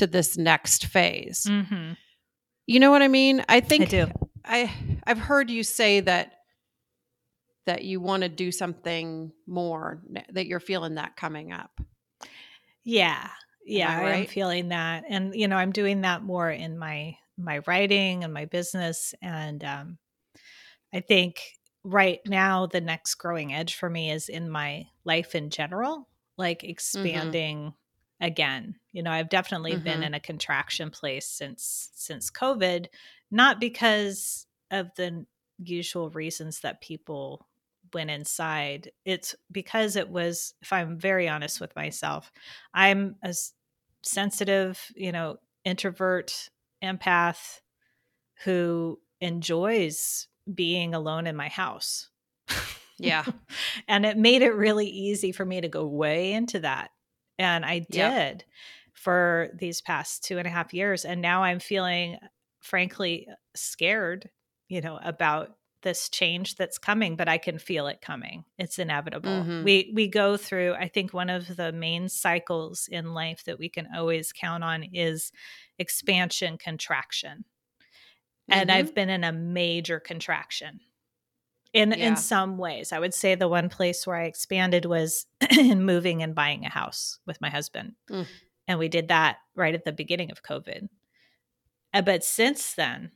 [0.01, 1.47] this next phase.
[1.49, 1.93] Mm-hmm.
[2.67, 3.45] You know what I mean?
[3.49, 4.07] I think I do.
[4.47, 4.73] I
[5.07, 6.33] I've heard you say that
[7.67, 11.81] that you want to do something more that you're feeling that coming up.
[12.85, 13.29] Yeah.
[13.65, 14.15] Yeah, right?
[14.15, 15.05] I'm feeling that.
[15.09, 19.63] And you know, I'm doing that more in my my writing and my business and
[19.65, 19.99] um
[20.95, 21.43] I think
[21.85, 26.61] right now the next growing edge for me is in my life in general, like
[26.61, 26.71] mm-hmm.
[26.71, 28.25] expanding mm-hmm.
[28.25, 28.77] again.
[28.93, 29.85] You know, I've definitely mm-hmm.
[29.85, 32.87] been in a contraction place since since COVID,
[33.31, 35.27] not because of the
[35.59, 37.47] usual reasons that people
[37.95, 38.91] went inside.
[39.05, 42.31] It's because it was if I'm very honest with myself,
[42.75, 43.35] I'm a
[44.03, 46.51] sensitive, you know, introvert,
[46.83, 47.61] empath
[48.45, 52.11] who enjoys being alone in my house.
[52.99, 53.25] Yeah.
[53.89, 56.91] and it made it really easy for me to go way into that.
[57.39, 58.43] And I did yep.
[58.95, 61.05] for these past two and a half years.
[61.05, 62.19] And now I'm feeling,
[62.67, 64.31] frankly, scared,
[64.69, 69.31] you know, about this change that's coming but i can feel it coming it's inevitable
[69.31, 69.63] mm-hmm.
[69.63, 73.69] we we go through i think one of the main cycles in life that we
[73.69, 75.31] can always count on is
[75.79, 77.45] expansion contraction
[78.49, 78.79] and mm-hmm.
[78.79, 80.81] I've been in a major contraction
[81.73, 82.09] in yeah.
[82.09, 82.93] in some ways.
[82.93, 85.27] I would say the one place where I expanded was
[85.59, 87.93] in moving and buying a house with my husband.
[88.11, 88.27] Mm.
[88.69, 90.89] And we did that right at the beginning of COVID.
[91.97, 93.11] Uh, but since then,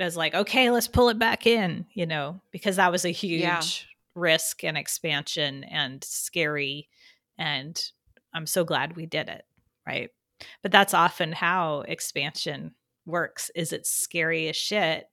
[0.00, 3.10] I was like, okay, let's pull it back in, you know, because that was a
[3.10, 3.60] huge yeah.
[4.14, 6.88] risk and expansion and scary.
[7.38, 7.80] And
[8.32, 9.44] I'm so glad we did it.
[9.86, 10.08] Right.
[10.62, 15.06] But that's often how expansion works is it's scary as shit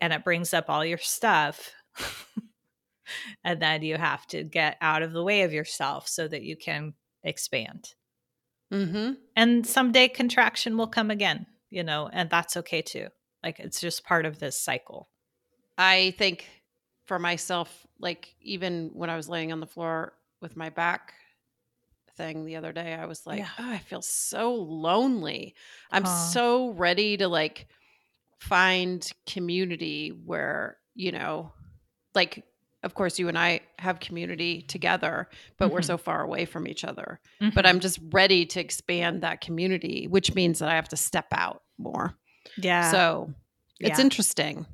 [0.00, 1.72] and it brings up all your stuff
[3.44, 6.56] and then you have to get out of the way of yourself so that you
[6.56, 7.94] can expand
[8.72, 9.14] mm-hmm.
[9.34, 13.08] and someday contraction will come again you know and that's okay too
[13.42, 15.08] like it's just part of this cycle
[15.76, 16.46] i think
[17.04, 21.14] for myself like even when i was laying on the floor with my back
[22.18, 22.92] thing the other day.
[22.92, 23.48] I was like, yeah.
[23.58, 25.54] oh, I feel so lonely.
[25.90, 27.66] I'm so ready to like
[28.38, 31.52] find community where, you know,
[32.14, 32.44] like
[32.82, 35.74] of course you and I have community together, but mm-hmm.
[35.74, 37.20] we're so far away from each other.
[37.40, 37.54] Mm-hmm.
[37.54, 41.26] But I'm just ready to expand that community, which means that I have to step
[41.32, 42.14] out more.
[42.56, 42.90] Yeah.
[42.90, 43.34] So
[43.80, 44.04] it's yeah.
[44.04, 44.66] interesting.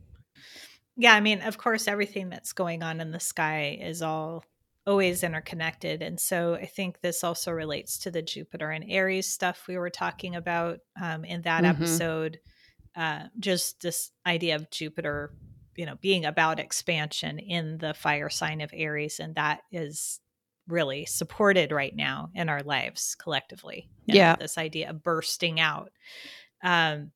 [0.97, 4.45] Yeah, I mean, of course everything that's going on in the sky is all
[4.87, 6.03] always interconnected.
[6.03, 9.91] And so I think this also relates to the Jupiter and Aries stuff we were
[9.91, 11.83] talking about um, in that mm-hmm.
[11.83, 12.39] episode.
[12.95, 15.33] Uh, just this idea of Jupiter,
[15.77, 19.21] you know, being about expansion in the fire sign of Aries.
[19.21, 20.21] And that is
[20.69, 23.89] really supported right now in our lives collectively.
[24.07, 24.37] yeah.
[24.37, 25.91] This idea of bursting out.
[26.63, 27.13] Um,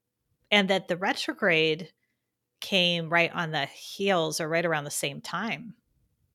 [0.51, 1.91] and that the retrograde
[2.61, 5.75] came right on the heels or right around the same time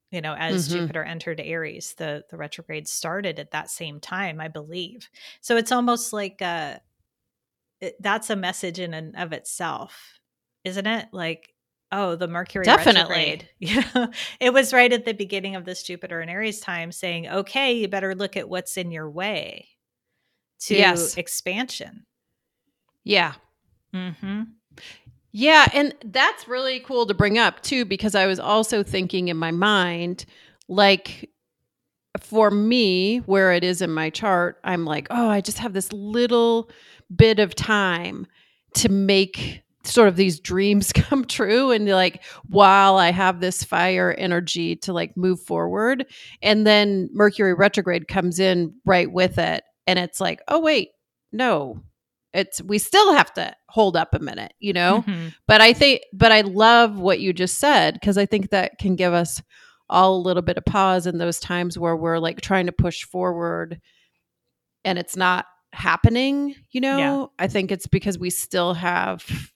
[0.10, 0.80] you know as mm-hmm.
[0.80, 5.10] jupiter entered aries the the retrograde started at that same time i believe
[5.42, 6.78] so it's almost like uh
[7.82, 10.20] it, that's a message in and of itself
[10.64, 11.53] isn't it like
[11.94, 13.42] oh the mercury definitely.
[13.60, 14.08] yeah.
[14.40, 17.88] It was right at the beginning of this jupiter and aries time saying okay you
[17.88, 19.70] better look at what's in your way
[20.62, 21.18] to yes.
[21.18, 22.06] expansion.
[23.04, 23.34] Yeah.
[23.94, 24.44] Mm-hmm.
[25.36, 29.38] Yeah, and that's really cool to bring up too, because I was also thinking in
[29.38, 30.26] my mind,
[30.68, 31.32] like
[32.20, 35.92] for me, where it is in my chart, I'm like, oh, I just have this
[35.92, 36.70] little
[37.14, 38.28] bit of time
[38.76, 44.14] to make sort of these dreams come true and like while i have this fire
[44.18, 46.06] energy to like move forward
[46.42, 50.90] and then mercury retrograde comes in right with it and it's like oh wait
[51.32, 51.82] no
[52.34, 55.30] it's we still have to hold up a minute you know mm-hmm.
[55.48, 58.96] but i think but i love what you just said because i think that can
[58.96, 59.42] give us
[59.90, 63.04] all a little bit of pause in those times where we're like trying to push
[63.04, 63.80] forward
[64.86, 67.26] and it's not happening you know yeah.
[67.44, 69.52] i think it's because we still have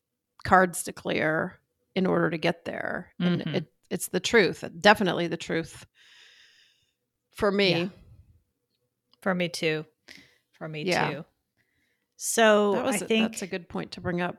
[0.47, 1.59] cards to clear
[1.95, 3.11] in order to get there.
[3.19, 3.55] And Mhm.
[3.55, 5.85] it, it's the truth, definitely the truth
[7.35, 7.69] for me.
[7.71, 7.87] Yeah.
[9.21, 9.85] For me too.
[10.53, 11.09] For me Yeah.
[11.11, 11.25] too.
[12.15, 14.37] So That was I a- think that's a good point to bring up.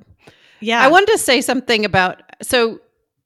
[0.60, 0.80] yeah.
[0.82, 2.80] I wanted to say something about so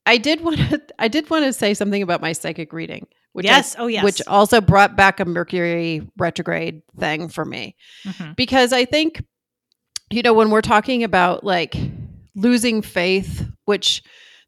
[0.05, 3.47] I did want to I did want to say something about my psychic reading, which
[3.47, 3.76] I- yes.
[3.78, 4.05] oh yes.
[4.05, 8.37] which also brought back a Mercury retrograde thing for me Mhm.
[8.37, 9.24] because I think
[10.11, 11.74] you know when we're talking about like
[12.35, 14.03] losing faith, which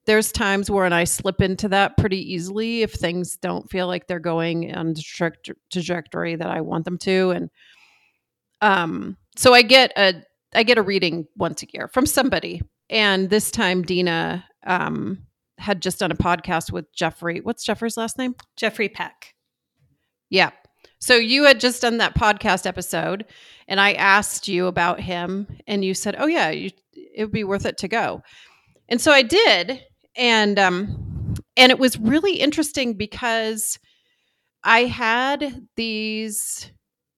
[0.07, 4.07] there's times where and I slip into that pretty easily if things don't feel like
[4.07, 7.51] they're going on the trajectory that I want them to and
[8.61, 10.23] um so I get a
[10.55, 12.61] I get a reading once a year from somebody
[12.91, 15.27] and this time Dena um
[15.59, 17.41] had just done a podcast with Jeffrey.
[17.41, 18.35] What's Jeffrey's last name?
[18.57, 19.35] Jeffrey Peck.
[20.31, 20.51] Yeah.
[20.99, 23.27] So you had just done that podcast episode,
[23.69, 26.71] and I asked you about him, and you said, "Oh yeah, you,
[27.15, 28.23] it would be worth it to go."
[28.89, 29.81] And so I did,
[30.17, 33.79] and um, and it was really interesting because
[34.65, 36.71] I had these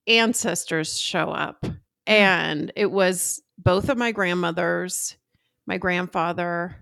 [0.07, 1.65] ancestors show up,
[2.05, 5.17] and it was both of my grandmothers,
[5.65, 6.77] my grandfather,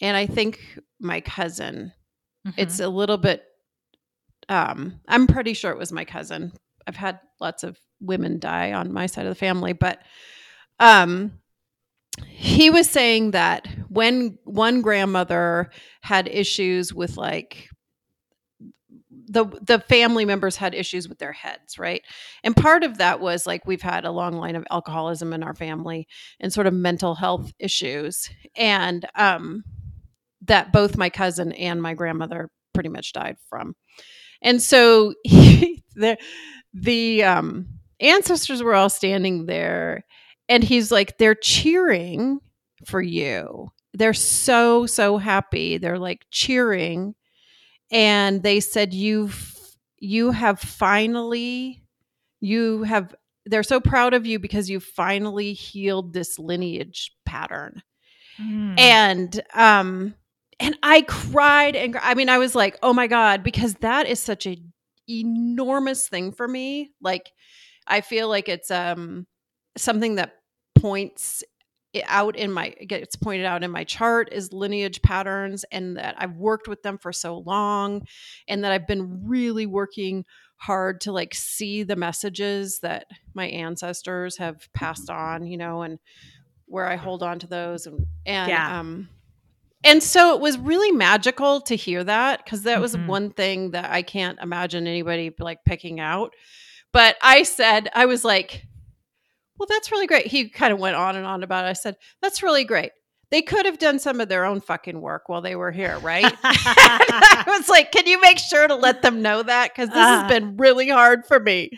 [0.00, 0.60] and I think
[1.00, 1.92] my cousin
[2.56, 2.84] it's Mhm.
[2.84, 3.44] a little bit
[4.48, 6.52] um i'm pretty sure it was my cousin
[6.86, 10.00] i've had lots of women die on my side of the family but
[10.80, 11.32] um
[12.26, 15.70] he was saying that when one grandmother
[16.02, 17.68] had issues with like
[19.28, 22.02] the the family members had issues with their heads right
[22.44, 25.54] and part of that was like we've had a long line of alcoholism in our
[25.54, 26.06] family
[26.40, 29.62] and sort of mental health issues and um
[30.42, 33.74] that both my cousin and my grandmother pretty much died from.
[34.42, 36.18] And so he, the
[36.74, 37.68] the um,
[38.00, 40.04] ancestors were all standing there,
[40.52, 42.40] and he's like, they're cheering
[42.86, 43.70] for you.
[43.94, 45.78] They're so so happy.
[45.78, 47.14] They're like cheering,
[47.90, 49.56] and they said you've
[49.98, 51.82] you have finally
[52.40, 53.14] you have.
[53.44, 57.82] They're so proud of you because you finally healed this lineage pattern
[58.40, 58.80] Mm.
[58.80, 60.14] and um
[60.58, 64.18] and i cried and i mean i was like oh my god because that is
[64.20, 64.56] such a
[65.06, 67.30] enormous thing for me like
[67.86, 69.26] i feel like it's um
[69.76, 70.32] something that
[70.82, 71.42] points
[71.92, 76.14] it out in my gets pointed out in my chart is lineage patterns and that
[76.18, 78.02] i've worked with them for so long
[78.48, 80.24] and that i've been really working
[80.56, 85.98] hard to like see the messages that my ancestors have passed on you know and
[86.66, 88.80] where I hold on to those and and Yeah.
[88.80, 89.08] um
[89.84, 93.06] and so it was really magical to hear that because that was Mhm.
[93.08, 96.32] one thing that I can't imagine anybody like picking out.
[96.92, 98.64] But I said I was like,
[99.58, 101.68] "Well, that's really great." He kind of went on and on about it.
[101.68, 102.92] I said, "That's really great."
[103.30, 106.34] They could have done some of their own fucking work while they were here, right?
[106.44, 110.20] I was like, "Can you make sure to let them know that because this Uh.
[110.22, 111.70] has been really hard for me."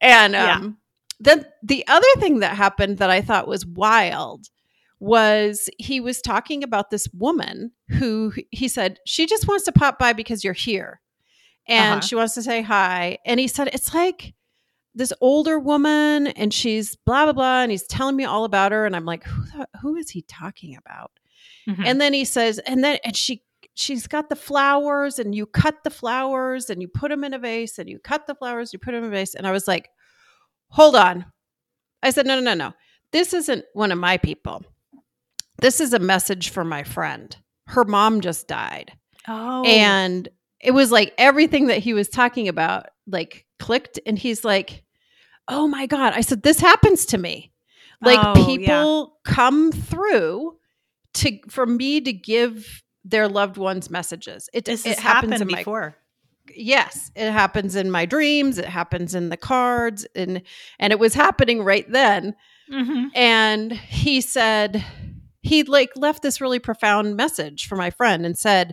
[0.00, 0.56] And Yeah.
[0.56, 0.78] um,
[1.20, 4.46] then the other thing that happened that I thought was wild
[5.00, 9.98] was he was talking about this woman who he said she just wants to pop
[9.98, 11.00] by because you're here
[11.66, 12.00] and Uh-huh.
[12.00, 14.34] she wants to say hi and he said it's like
[14.94, 18.86] this older woman and she's blah blah blah and he's telling me all about her
[18.86, 21.10] and i'm like who, the, who is he talking about?
[21.68, 21.82] Mhm.
[21.86, 23.42] and then he says and then and she
[23.74, 27.38] she's got the flowers and you cut the flowers and you put them in a
[27.38, 29.66] vase and you cut the flowers you put them in a vase and i was
[29.66, 29.90] like
[30.68, 31.24] hold on.
[32.02, 32.72] I said no no no no.
[33.12, 34.62] This isn't one of my people.
[35.60, 37.34] This is a message for my friend.
[37.66, 38.92] Her mom just died.
[39.26, 40.28] Oh, and
[40.60, 44.83] it was like everything that he was talking about like clicked and he's like
[45.48, 47.52] oh my god i said this happens to me
[48.02, 48.46] like Oh, yeah.
[48.46, 50.56] people come through
[51.14, 55.50] to for me to give their loved ones messages it, this it has happens happened
[55.50, 55.94] in my before.
[56.54, 60.42] yes it happens in my dreams it happens in the cards and
[60.78, 62.34] and it was happening right then
[62.72, 63.10] Mhm.
[63.14, 64.82] and he said
[65.42, 68.72] he like left this really profound message for my friend and said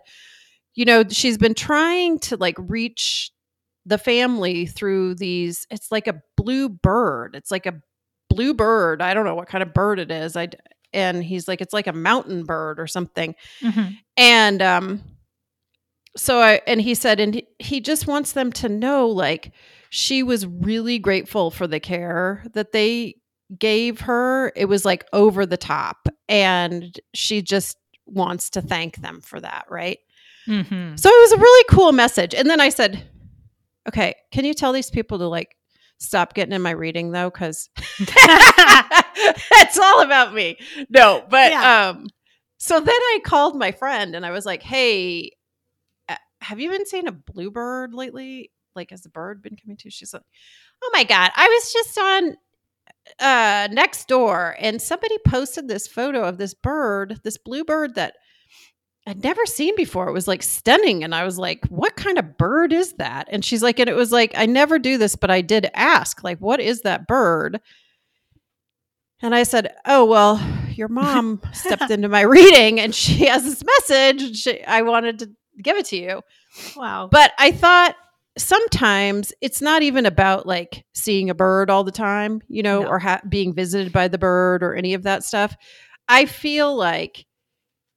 [0.74, 3.32] you know she's been trying to like reach
[3.86, 7.82] the family through these it's like a blue bird it's like a
[8.30, 10.48] blue bird i don't know what kind of bird it is i
[10.94, 13.98] and he's like it's like a mountain bird or something Mhm.
[14.18, 15.02] and um
[16.18, 19.52] so i and he said and he, he just wants them to know like
[19.90, 23.16] she was really grateful for the care that they
[23.58, 29.22] gave her it was like over the top and she just wants to thank them
[29.22, 30.00] for that right
[30.48, 31.00] Mhm.
[31.00, 33.04] so it was a really cool message and then i said
[33.88, 35.56] okay can you tell these people to like
[35.98, 37.70] stop getting in my reading though because
[38.00, 40.58] that's all about me
[40.90, 41.90] no but Yeah.
[41.90, 42.08] um
[42.58, 45.32] so then I called my friend and I was like, "Hey,
[46.42, 48.52] have you been seeing a bluebird lately?
[48.76, 50.22] Like, has the bird been coming to?" She's like,
[50.84, 52.38] "Oh my god, I was just on
[53.20, 58.16] uh next door and somebody posted this photo of this bird, this bluebird that
[59.08, 60.08] I'd never seen before.
[60.08, 61.04] It was like stunning.
[61.04, 63.28] And I was like, what kind of bird is that?
[63.32, 66.24] And she's like, and it was like, I never do this, but I did ask,
[66.24, 67.60] like, what is that bird?
[69.24, 70.40] And I said, oh, well,
[70.70, 74.38] your mom stepped into my reading and she has this message.
[74.38, 75.32] She, I wanted to
[75.62, 76.22] give it to you.
[76.76, 77.08] Wow.
[77.12, 77.96] But I thought
[78.38, 82.88] sometimes it's not even about like seeing a bird all the time, you know, No.
[82.88, 85.56] or ha- being visited by the bird or any of that stuff.
[86.08, 87.26] I feel like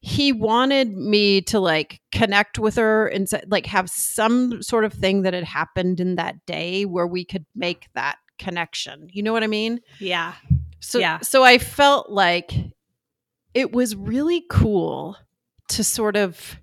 [0.07, 5.23] he wanted me to like connect with her and like have some sort of thing
[5.23, 9.09] that had happened in that day where we could make that connection.
[9.11, 9.81] You know what I mean?
[9.99, 10.35] yeah.
[10.81, 11.21] So Yeah.
[11.21, 12.53] so I felt like
[13.55, 15.17] it was really cool
[15.69, 16.61] to sort of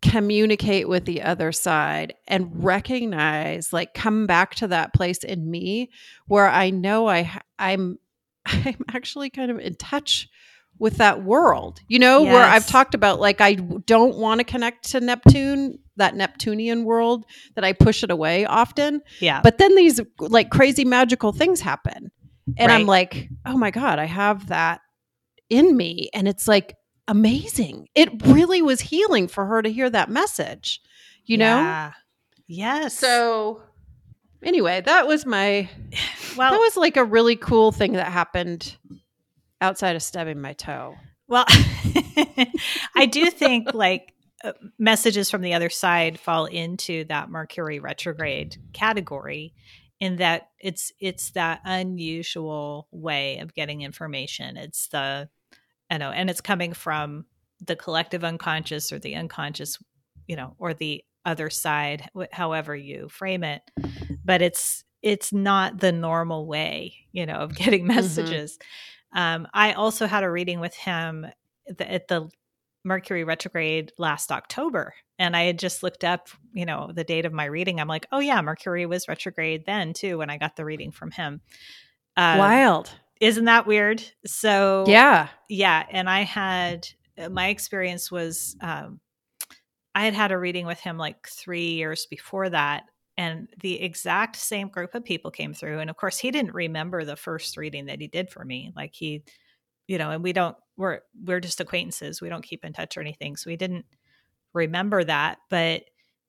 [0.00, 5.90] communicate with the other side and recognize like come back to that place in me
[6.28, 7.98] where I know I I'm
[8.46, 10.30] I'm actually kind of in touch
[10.78, 11.80] with that world.
[11.88, 16.14] You know, where I've talked about like I don't want to connect to Neptune, that
[16.14, 17.24] Neptunian world
[17.54, 19.02] that I push it away often.
[19.20, 19.40] Yeah.
[19.42, 22.10] But then these like crazy magical things happen.
[22.56, 24.80] And I'm like, oh my God, I have that
[25.50, 26.10] in me.
[26.14, 26.76] And it's like
[27.08, 27.88] amazing.
[27.94, 30.80] It really was healing for her to hear that message,
[31.24, 31.56] you know?
[31.56, 31.92] Yeah.
[32.46, 32.96] Yes.
[32.96, 33.62] So
[34.42, 35.68] anyway, that was my
[36.36, 38.76] well, that was like a really cool thing that happened
[39.60, 40.96] outside of stubbing my toe.
[41.28, 41.44] Well,
[42.94, 44.12] I do think like
[44.44, 49.54] uh, messages from the other side fall into that Mercury retrograde category
[49.98, 54.56] in that it's it's that unusual way of getting information.
[54.56, 55.28] It's the
[55.90, 57.26] you know, and it's coming from
[57.64, 59.78] the collective unconscious or the unconscious,
[60.26, 63.62] you know, or the other side, however you frame it.
[64.24, 68.58] But it's it's not the normal way, you know, of getting messages.
[69.12, 71.26] Um, I also had a reading with him
[71.68, 72.28] at the, at the
[72.84, 74.94] Mercury retrograde last October.
[75.18, 77.80] And I had just looked up, you know, the date of my reading.
[77.80, 81.10] I'm like, oh, yeah, Mercury was retrograde then too when I got the reading from
[81.10, 81.40] him.
[82.16, 82.90] Um, Wild.
[83.20, 84.02] Isn't that weird?
[84.26, 85.28] So, Yeah.
[85.48, 85.84] yeah.
[85.90, 86.86] And I had,
[87.18, 89.00] uh, my experience was, um,
[89.94, 92.84] I had had a reading with him like three years before that.
[93.18, 95.78] And the exact same group of people came through.
[95.78, 98.72] And of course, he didn't remember the first reading that he did for me.
[98.76, 99.24] Like he,
[99.88, 102.20] you know, and we don't, we're, we're just acquaintances.
[102.22, 103.36] We don't keep in touch or anything.
[103.36, 103.86] So we didn't
[104.54, 105.38] remember that.
[105.50, 105.84] But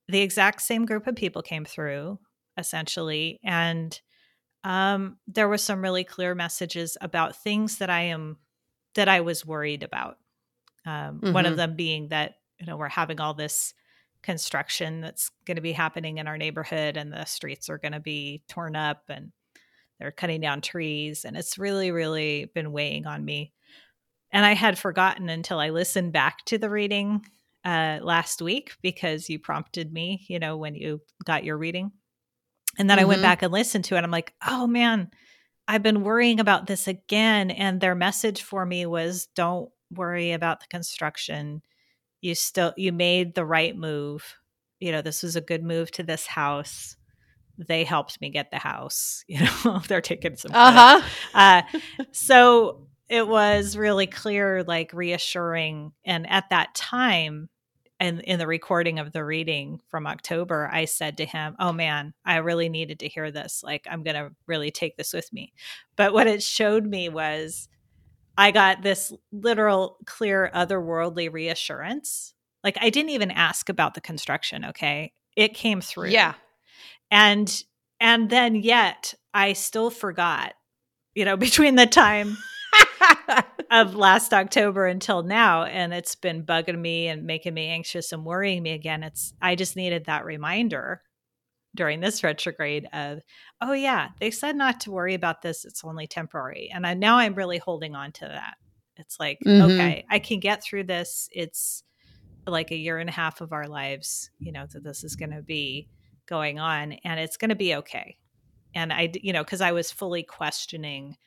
[0.07, 2.19] the exact same group of people came through
[2.57, 3.39] essentially.
[3.43, 3.99] And
[4.63, 8.37] um, there was some really clear messages about things that I am,
[8.95, 10.17] that I was worried about.
[10.85, 11.57] Um, One of Mhm.
[11.57, 13.73] them being that, you know, we're having all this
[14.21, 17.99] construction that's going to be happening in our neighborhood and the streets are going to
[17.99, 19.31] be torn up and
[19.99, 23.51] they're cutting down trees and it's really really been weighing on me.
[24.31, 27.25] And i had forgotten until i listened back to the reading
[27.65, 31.91] uh, last week because you prompted me you know when you got your reading.
[32.77, 33.23] And then i went Mhm.
[33.23, 35.09] back and listened to it i'm like oh man
[35.67, 40.59] i've been worrying about this again and their message for me was don't worry about
[40.59, 41.61] the construction
[42.21, 44.35] you still you made the right move
[44.79, 46.95] you know this was a good move to this house
[47.67, 50.77] they helped me get the house you know they're taking some credit.
[50.77, 51.01] Uh
[51.33, 51.61] uh
[52.11, 57.49] so it was really clear like reassuring and at that time
[57.99, 62.13] and in the recording of the reading from october i said to him oh man
[62.25, 65.53] i really needed to hear this like i'm gonna really take this with me
[65.95, 67.69] but what it showed me was
[68.37, 72.33] I got this literal, clear, otherworldly reassurance.
[72.63, 74.65] Like I didn't even ask about the construction.
[74.65, 76.09] Okay, it came through.
[76.09, 76.35] Yeah.
[77.09, 77.63] and
[77.99, 80.53] and then yet I still forgot.
[81.15, 82.37] You know, between the time
[83.71, 88.23] of last October until now, and it's been bugging me and making me anxious and
[88.23, 89.03] worrying me again.
[89.03, 91.01] It's I just needed that reminder
[91.77, 93.19] during this retrograde of,
[93.61, 95.63] oh yeah, they said not to worry about this.
[95.63, 98.55] It's only temporary, and I, now I'm really holding on to that.
[98.97, 99.61] It's like, Mhm.
[99.61, 101.29] okay, I can get through this.
[101.31, 101.83] It's
[102.45, 105.31] like a year and a half of our lives, you know, that this is going
[105.31, 105.87] to be
[106.25, 108.17] going on, and it's going to be okay.
[108.73, 111.17] And I, you know, because I was fully questioning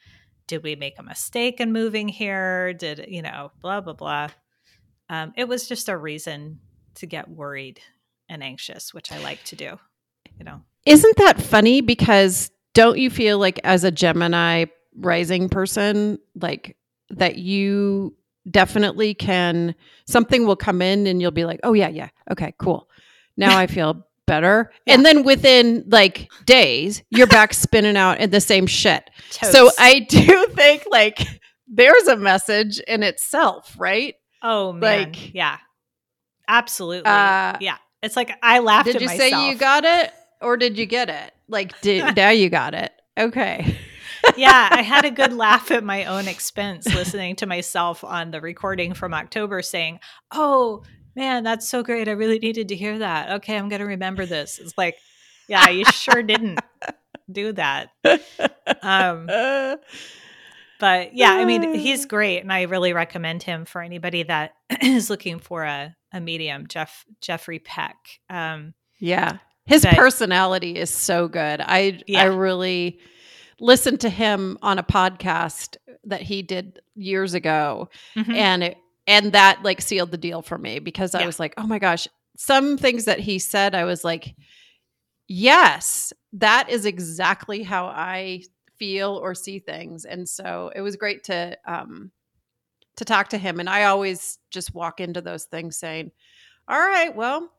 [0.46, 2.72] did we make a mistake in moving here?
[2.74, 4.28] Did, you know, blah, blah, blah.
[5.08, 6.58] Um, it was just a reason
[6.96, 7.80] to get worried
[8.28, 9.78] and anxious, which I like to do,
[10.40, 10.60] you know.
[10.86, 11.80] Isn't that funny?
[11.82, 14.64] Because don't you feel like as a Gemini
[14.96, 16.76] rising person, like
[17.10, 18.16] that you
[18.50, 19.74] definitely can
[20.06, 22.08] something will come in and you'll be like, "Oh yeah, yeah.
[22.30, 22.88] Okay, cool.
[23.36, 24.94] Now I feel better." Yeah.
[24.94, 29.08] And then within like days, you're back spinning out in the same shit.
[29.30, 31.18] So I do think like
[31.68, 34.14] there's a message in itself, right?
[34.42, 35.58] oh man, like- yeah,
[36.48, 37.76] absolutely, Uh, yeah.
[38.02, 39.30] It's like I laughed Did you myself.
[39.30, 40.10] say you got it
[40.40, 41.32] or did you get it?
[41.48, 42.92] Like did now you got it.
[43.18, 43.76] Okay.
[44.36, 48.40] yeah, I had a good laugh at my own expense listening to myself on the
[48.40, 50.82] recording from October saying, "Oh
[51.14, 52.08] man, that's so great!
[52.08, 53.30] I really needed to hear that.
[53.36, 54.96] Okay, I'm going to remember this." It's like,
[55.48, 56.60] yeah, you sure didn't
[57.30, 57.90] do that.
[58.82, 59.26] Um,
[60.78, 62.08] but yeah, I mean, he's Uh.
[62.08, 66.66] great, and I really recommend him for anybody that is looking for a, a medium.
[66.68, 67.96] Jeff Jeffrey Peck.
[68.28, 69.38] Um, yeah.
[69.70, 71.60] His But- personality is so good.
[71.62, 72.22] I Yeah.
[72.22, 72.98] I really
[73.60, 78.34] listened to him on a podcast that he did years ago mhm.
[78.34, 81.26] and it and that like sealed the deal for me because I Yeah.
[81.26, 84.34] was like, "Oh my gosh, some things that he said I was like,
[85.28, 88.42] yes, that is exactly how I
[88.78, 92.10] feel or see things." And so it was great to um
[92.96, 96.10] to talk to him and I always just walk into those things saying,
[96.68, 97.50] "All right, well,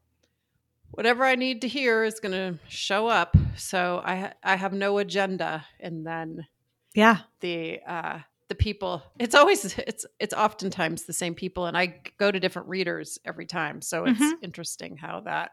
[0.91, 4.97] whatever I need to hear is going to show up." So I I have no
[4.97, 6.47] agenda and then
[6.93, 8.19] yeah, the uh
[8.49, 12.67] the people it's always it's it's oftentimes the same people and i go to different
[12.67, 14.33] readers every time so it's Mhm.
[14.43, 15.51] interesting how that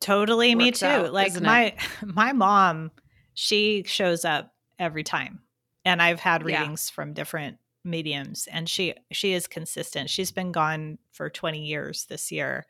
[0.00, 0.86] Totally, me too.
[0.86, 1.46] out, like isn't it?
[1.46, 1.74] my
[2.04, 2.90] my mom,
[3.34, 5.40] she shows up every time,
[5.84, 6.60] and I've had Yeah.
[6.60, 10.08] readings from different mediums, and she she is consistent.
[10.08, 12.66] She's been gone for twenty years this year,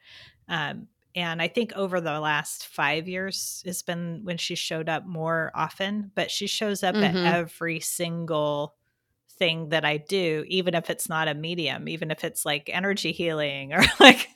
[0.49, 5.07] um, and I think over the last five years it's been when she showed up
[5.07, 6.11] more often.
[6.15, 7.05] But she shows up Mhm.
[7.05, 8.75] at every single
[9.39, 13.11] thing that I do, even if it's not a medium, even if it's like energy
[13.13, 14.29] healing or like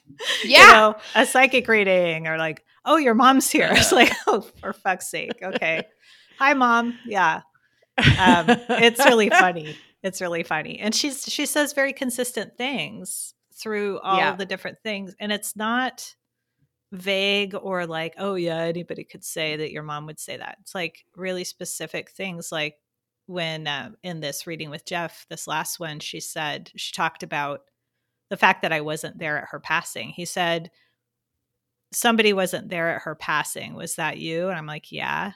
[0.43, 0.73] you Yeah.
[0.73, 3.69] know, a psychic reading or like, oh, your mom's here.
[3.73, 5.39] It's like, oh, for fuck's sake.
[5.43, 5.83] Okay.
[6.39, 6.99] Hi, mom.
[7.07, 7.43] Yeah.
[7.99, 9.77] Um, it's really funny.
[10.03, 10.79] It's really funny.
[10.81, 14.31] And she's she says very consistent things through all Yeah.
[14.33, 15.15] of the different things.
[15.21, 16.15] And it's not
[16.95, 20.59] vague or like, oh yeah, anybody could say that your mom would say that.
[20.61, 22.77] It's like really specific things like
[23.27, 27.63] when uh, in this reading with Jeff, this last one, she said she talked about
[28.31, 30.11] the fact that I wasn't there at her passing.
[30.11, 30.71] He said,
[31.93, 33.75] Somebody wasn't there at her passing.
[33.75, 34.49] Was that you?
[34.49, 35.33] And I'm like, Yeah.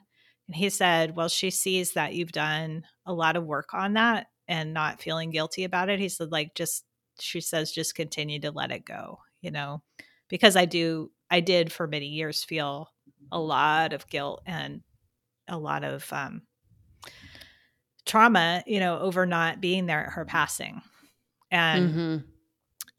[0.46, 4.26] And he said, Well, she sees that you've done a lot of work on that
[4.48, 6.00] and not feeling guilty about it.
[6.00, 6.84] He said, like, just,
[7.20, 9.82] she says, just continue to let it go, you know,
[10.28, 12.92] because I do, I did for many years feel
[13.32, 14.82] a lot of guilt and
[15.48, 16.42] a lot of um,
[18.06, 20.82] trauma, you know, over not being there at her passing.
[21.50, 22.24] And Mhm.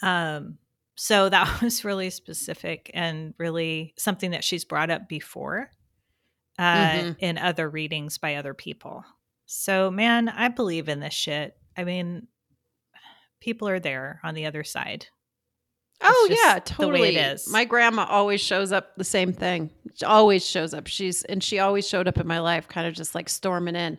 [0.01, 0.57] um,
[0.95, 5.71] so that was really specific and really something that she's brought up before
[6.59, 7.15] uh, Mhm.
[7.19, 9.03] in other readings by other people.
[9.47, 11.57] So, man, I believe in this shit.
[11.77, 12.27] I mean,
[13.39, 15.07] people are there on the other side.
[16.02, 17.52] Oh yeah the totally way it is.
[17.52, 19.70] my grandma always shows up the same thing.
[19.95, 20.88] She always shows up.
[20.88, 23.97] She's and she always showed up in my life kind of just like storming in.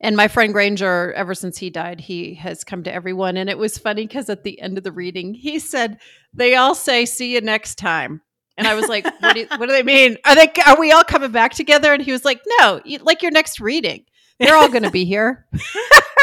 [0.00, 3.36] And my friend granger ever since he died he has come to everyone.
[3.36, 5.98] And it was funny because at the end of the reading he said
[6.32, 8.20] they all say see you next time
[8.58, 10.16] and i was like what do, you, what do they mean?
[10.24, 11.92] Are they are we all coming back together?
[11.92, 14.04] And he was like no you, like your next reading.
[14.38, 15.46] They're all going to be here.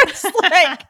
[0.06, 0.82] It's like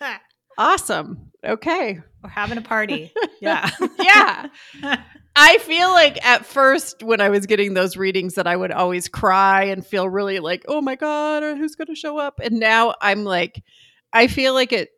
[0.58, 3.12] awesome okay We're having a party.
[3.40, 3.68] Yeah.
[4.00, 4.46] yeah
[5.34, 9.08] I feel like at first when I was getting those readings that I would always
[9.08, 12.38] cry and feel really like, oh my God, or who's gonna show up?
[12.40, 13.64] And now I'm like,
[14.12, 14.90] I feel like it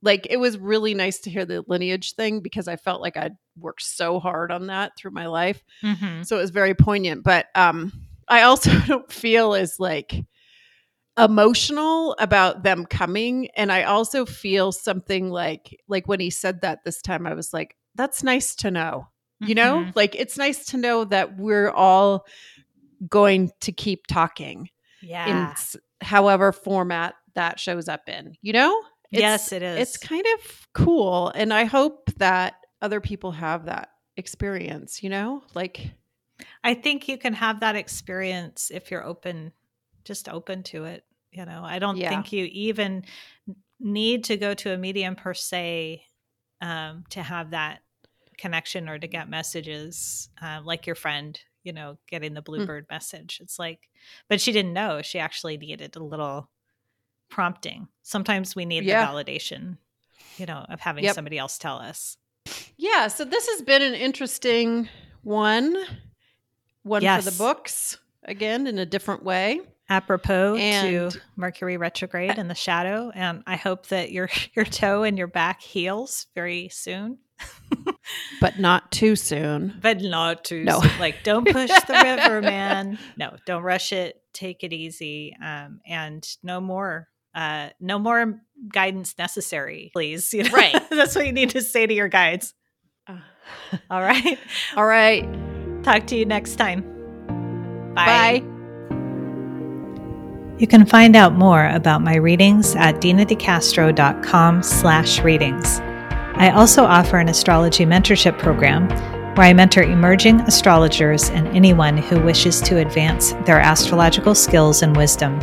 [0.00, 3.36] like it was really nice to hear the lineage thing because I felt like I'd
[3.58, 5.62] worked so hard on that through my life.
[5.82, 6.24] Mhm.
[6.24, 7.22] So it was very poignant.
[7.22, 7.92] But um
[8.28, 10.24] I also don't feel as like
[11.18, 13.48] emotional about them coming.
[13.56, 17.52] And I also feel something like like when he said that this time, I was
[17.52, 19.06] like, that's nice to know
[19.42, 19.96] you know Mhm.
[19.96, 22.26] like it's nice to know that we're all
[23.08, 24.68] going to keep talking
[25.00, 25.48] Yeah.
[25.52, 28.70] s- however format that shows up in you know
[29.10, 29.78] It's- yes, it is.
[29.80, 33.88] it's kind of cool and i hope that other people have that
[34.18, 35.90] experience you know like
[36.62, 39.52] I think you can have that experience if you're open,
[40.04, 41.04] just open to it.
[41.32, 42.08] You know, I don't Yeah.
[42.10, 43.04] think you even
[43.78, 46.04] need to go to a medium per se
[46.60, 47.80] um, to have that
[48.36, 53.38] connection or to get messages uh, like your friend, you know, getting the bluebird message.
[53.42, 53.88] It's like,
[54.28, 55.02] but she didn't know.
[55.02, 56.50] She actually needed a little
[57.28, 57.88] prompting.
[58.02, 59.04] Sometimes we need Yeah.
[59.04, 59.78] the validation.
[60.36, 61.14] you know, of having Yep.
[61.14, 62.16] somebody else tell us.
[62.78, 64.88] Yeah, so this has been an interesting
[65.22, 65.76] one.
[66.82, 69.60] One for the books, again, in a different way.
[69.90, 75.02] Apropos And- to Mercury retrograde in the shadow, and I hope that your your toe
[75.02, 77.18] and your back heals very soon,
[78.40, 79.78] But not too soon.
[79.82, 80.80] but not too No.
[80.80, 80.98] soon.
[80.98, 82.98] Like, don't push the river, man.
[83.16, 84.16] No, don't rush it.
[84.32, 88.40] Take it easy, um, and no more, uh, no more
[88.72, 90.32] guidance necessary, please.
[90.32, 90.50] You know?
[90.52, 90.88] Right.
[90.90, 92.54] That's what you need to say to your guides.
[93.08, 94.38] All right.
[94.76, 95.26] All right.
[95.82, 96.82] Talk to you next time.
[97.94, 98.44] Bye.
[100.60, 105.80] You can find out more about my readings at denadecastro.com slash readings.
[106.34, 108.90] I also offer an astrology mentorship program
[109.36, 114.94] where I mentor emerging astrologers and anyone who wishes to advance their astrological skills and
[114.94, 115.40] wisdom.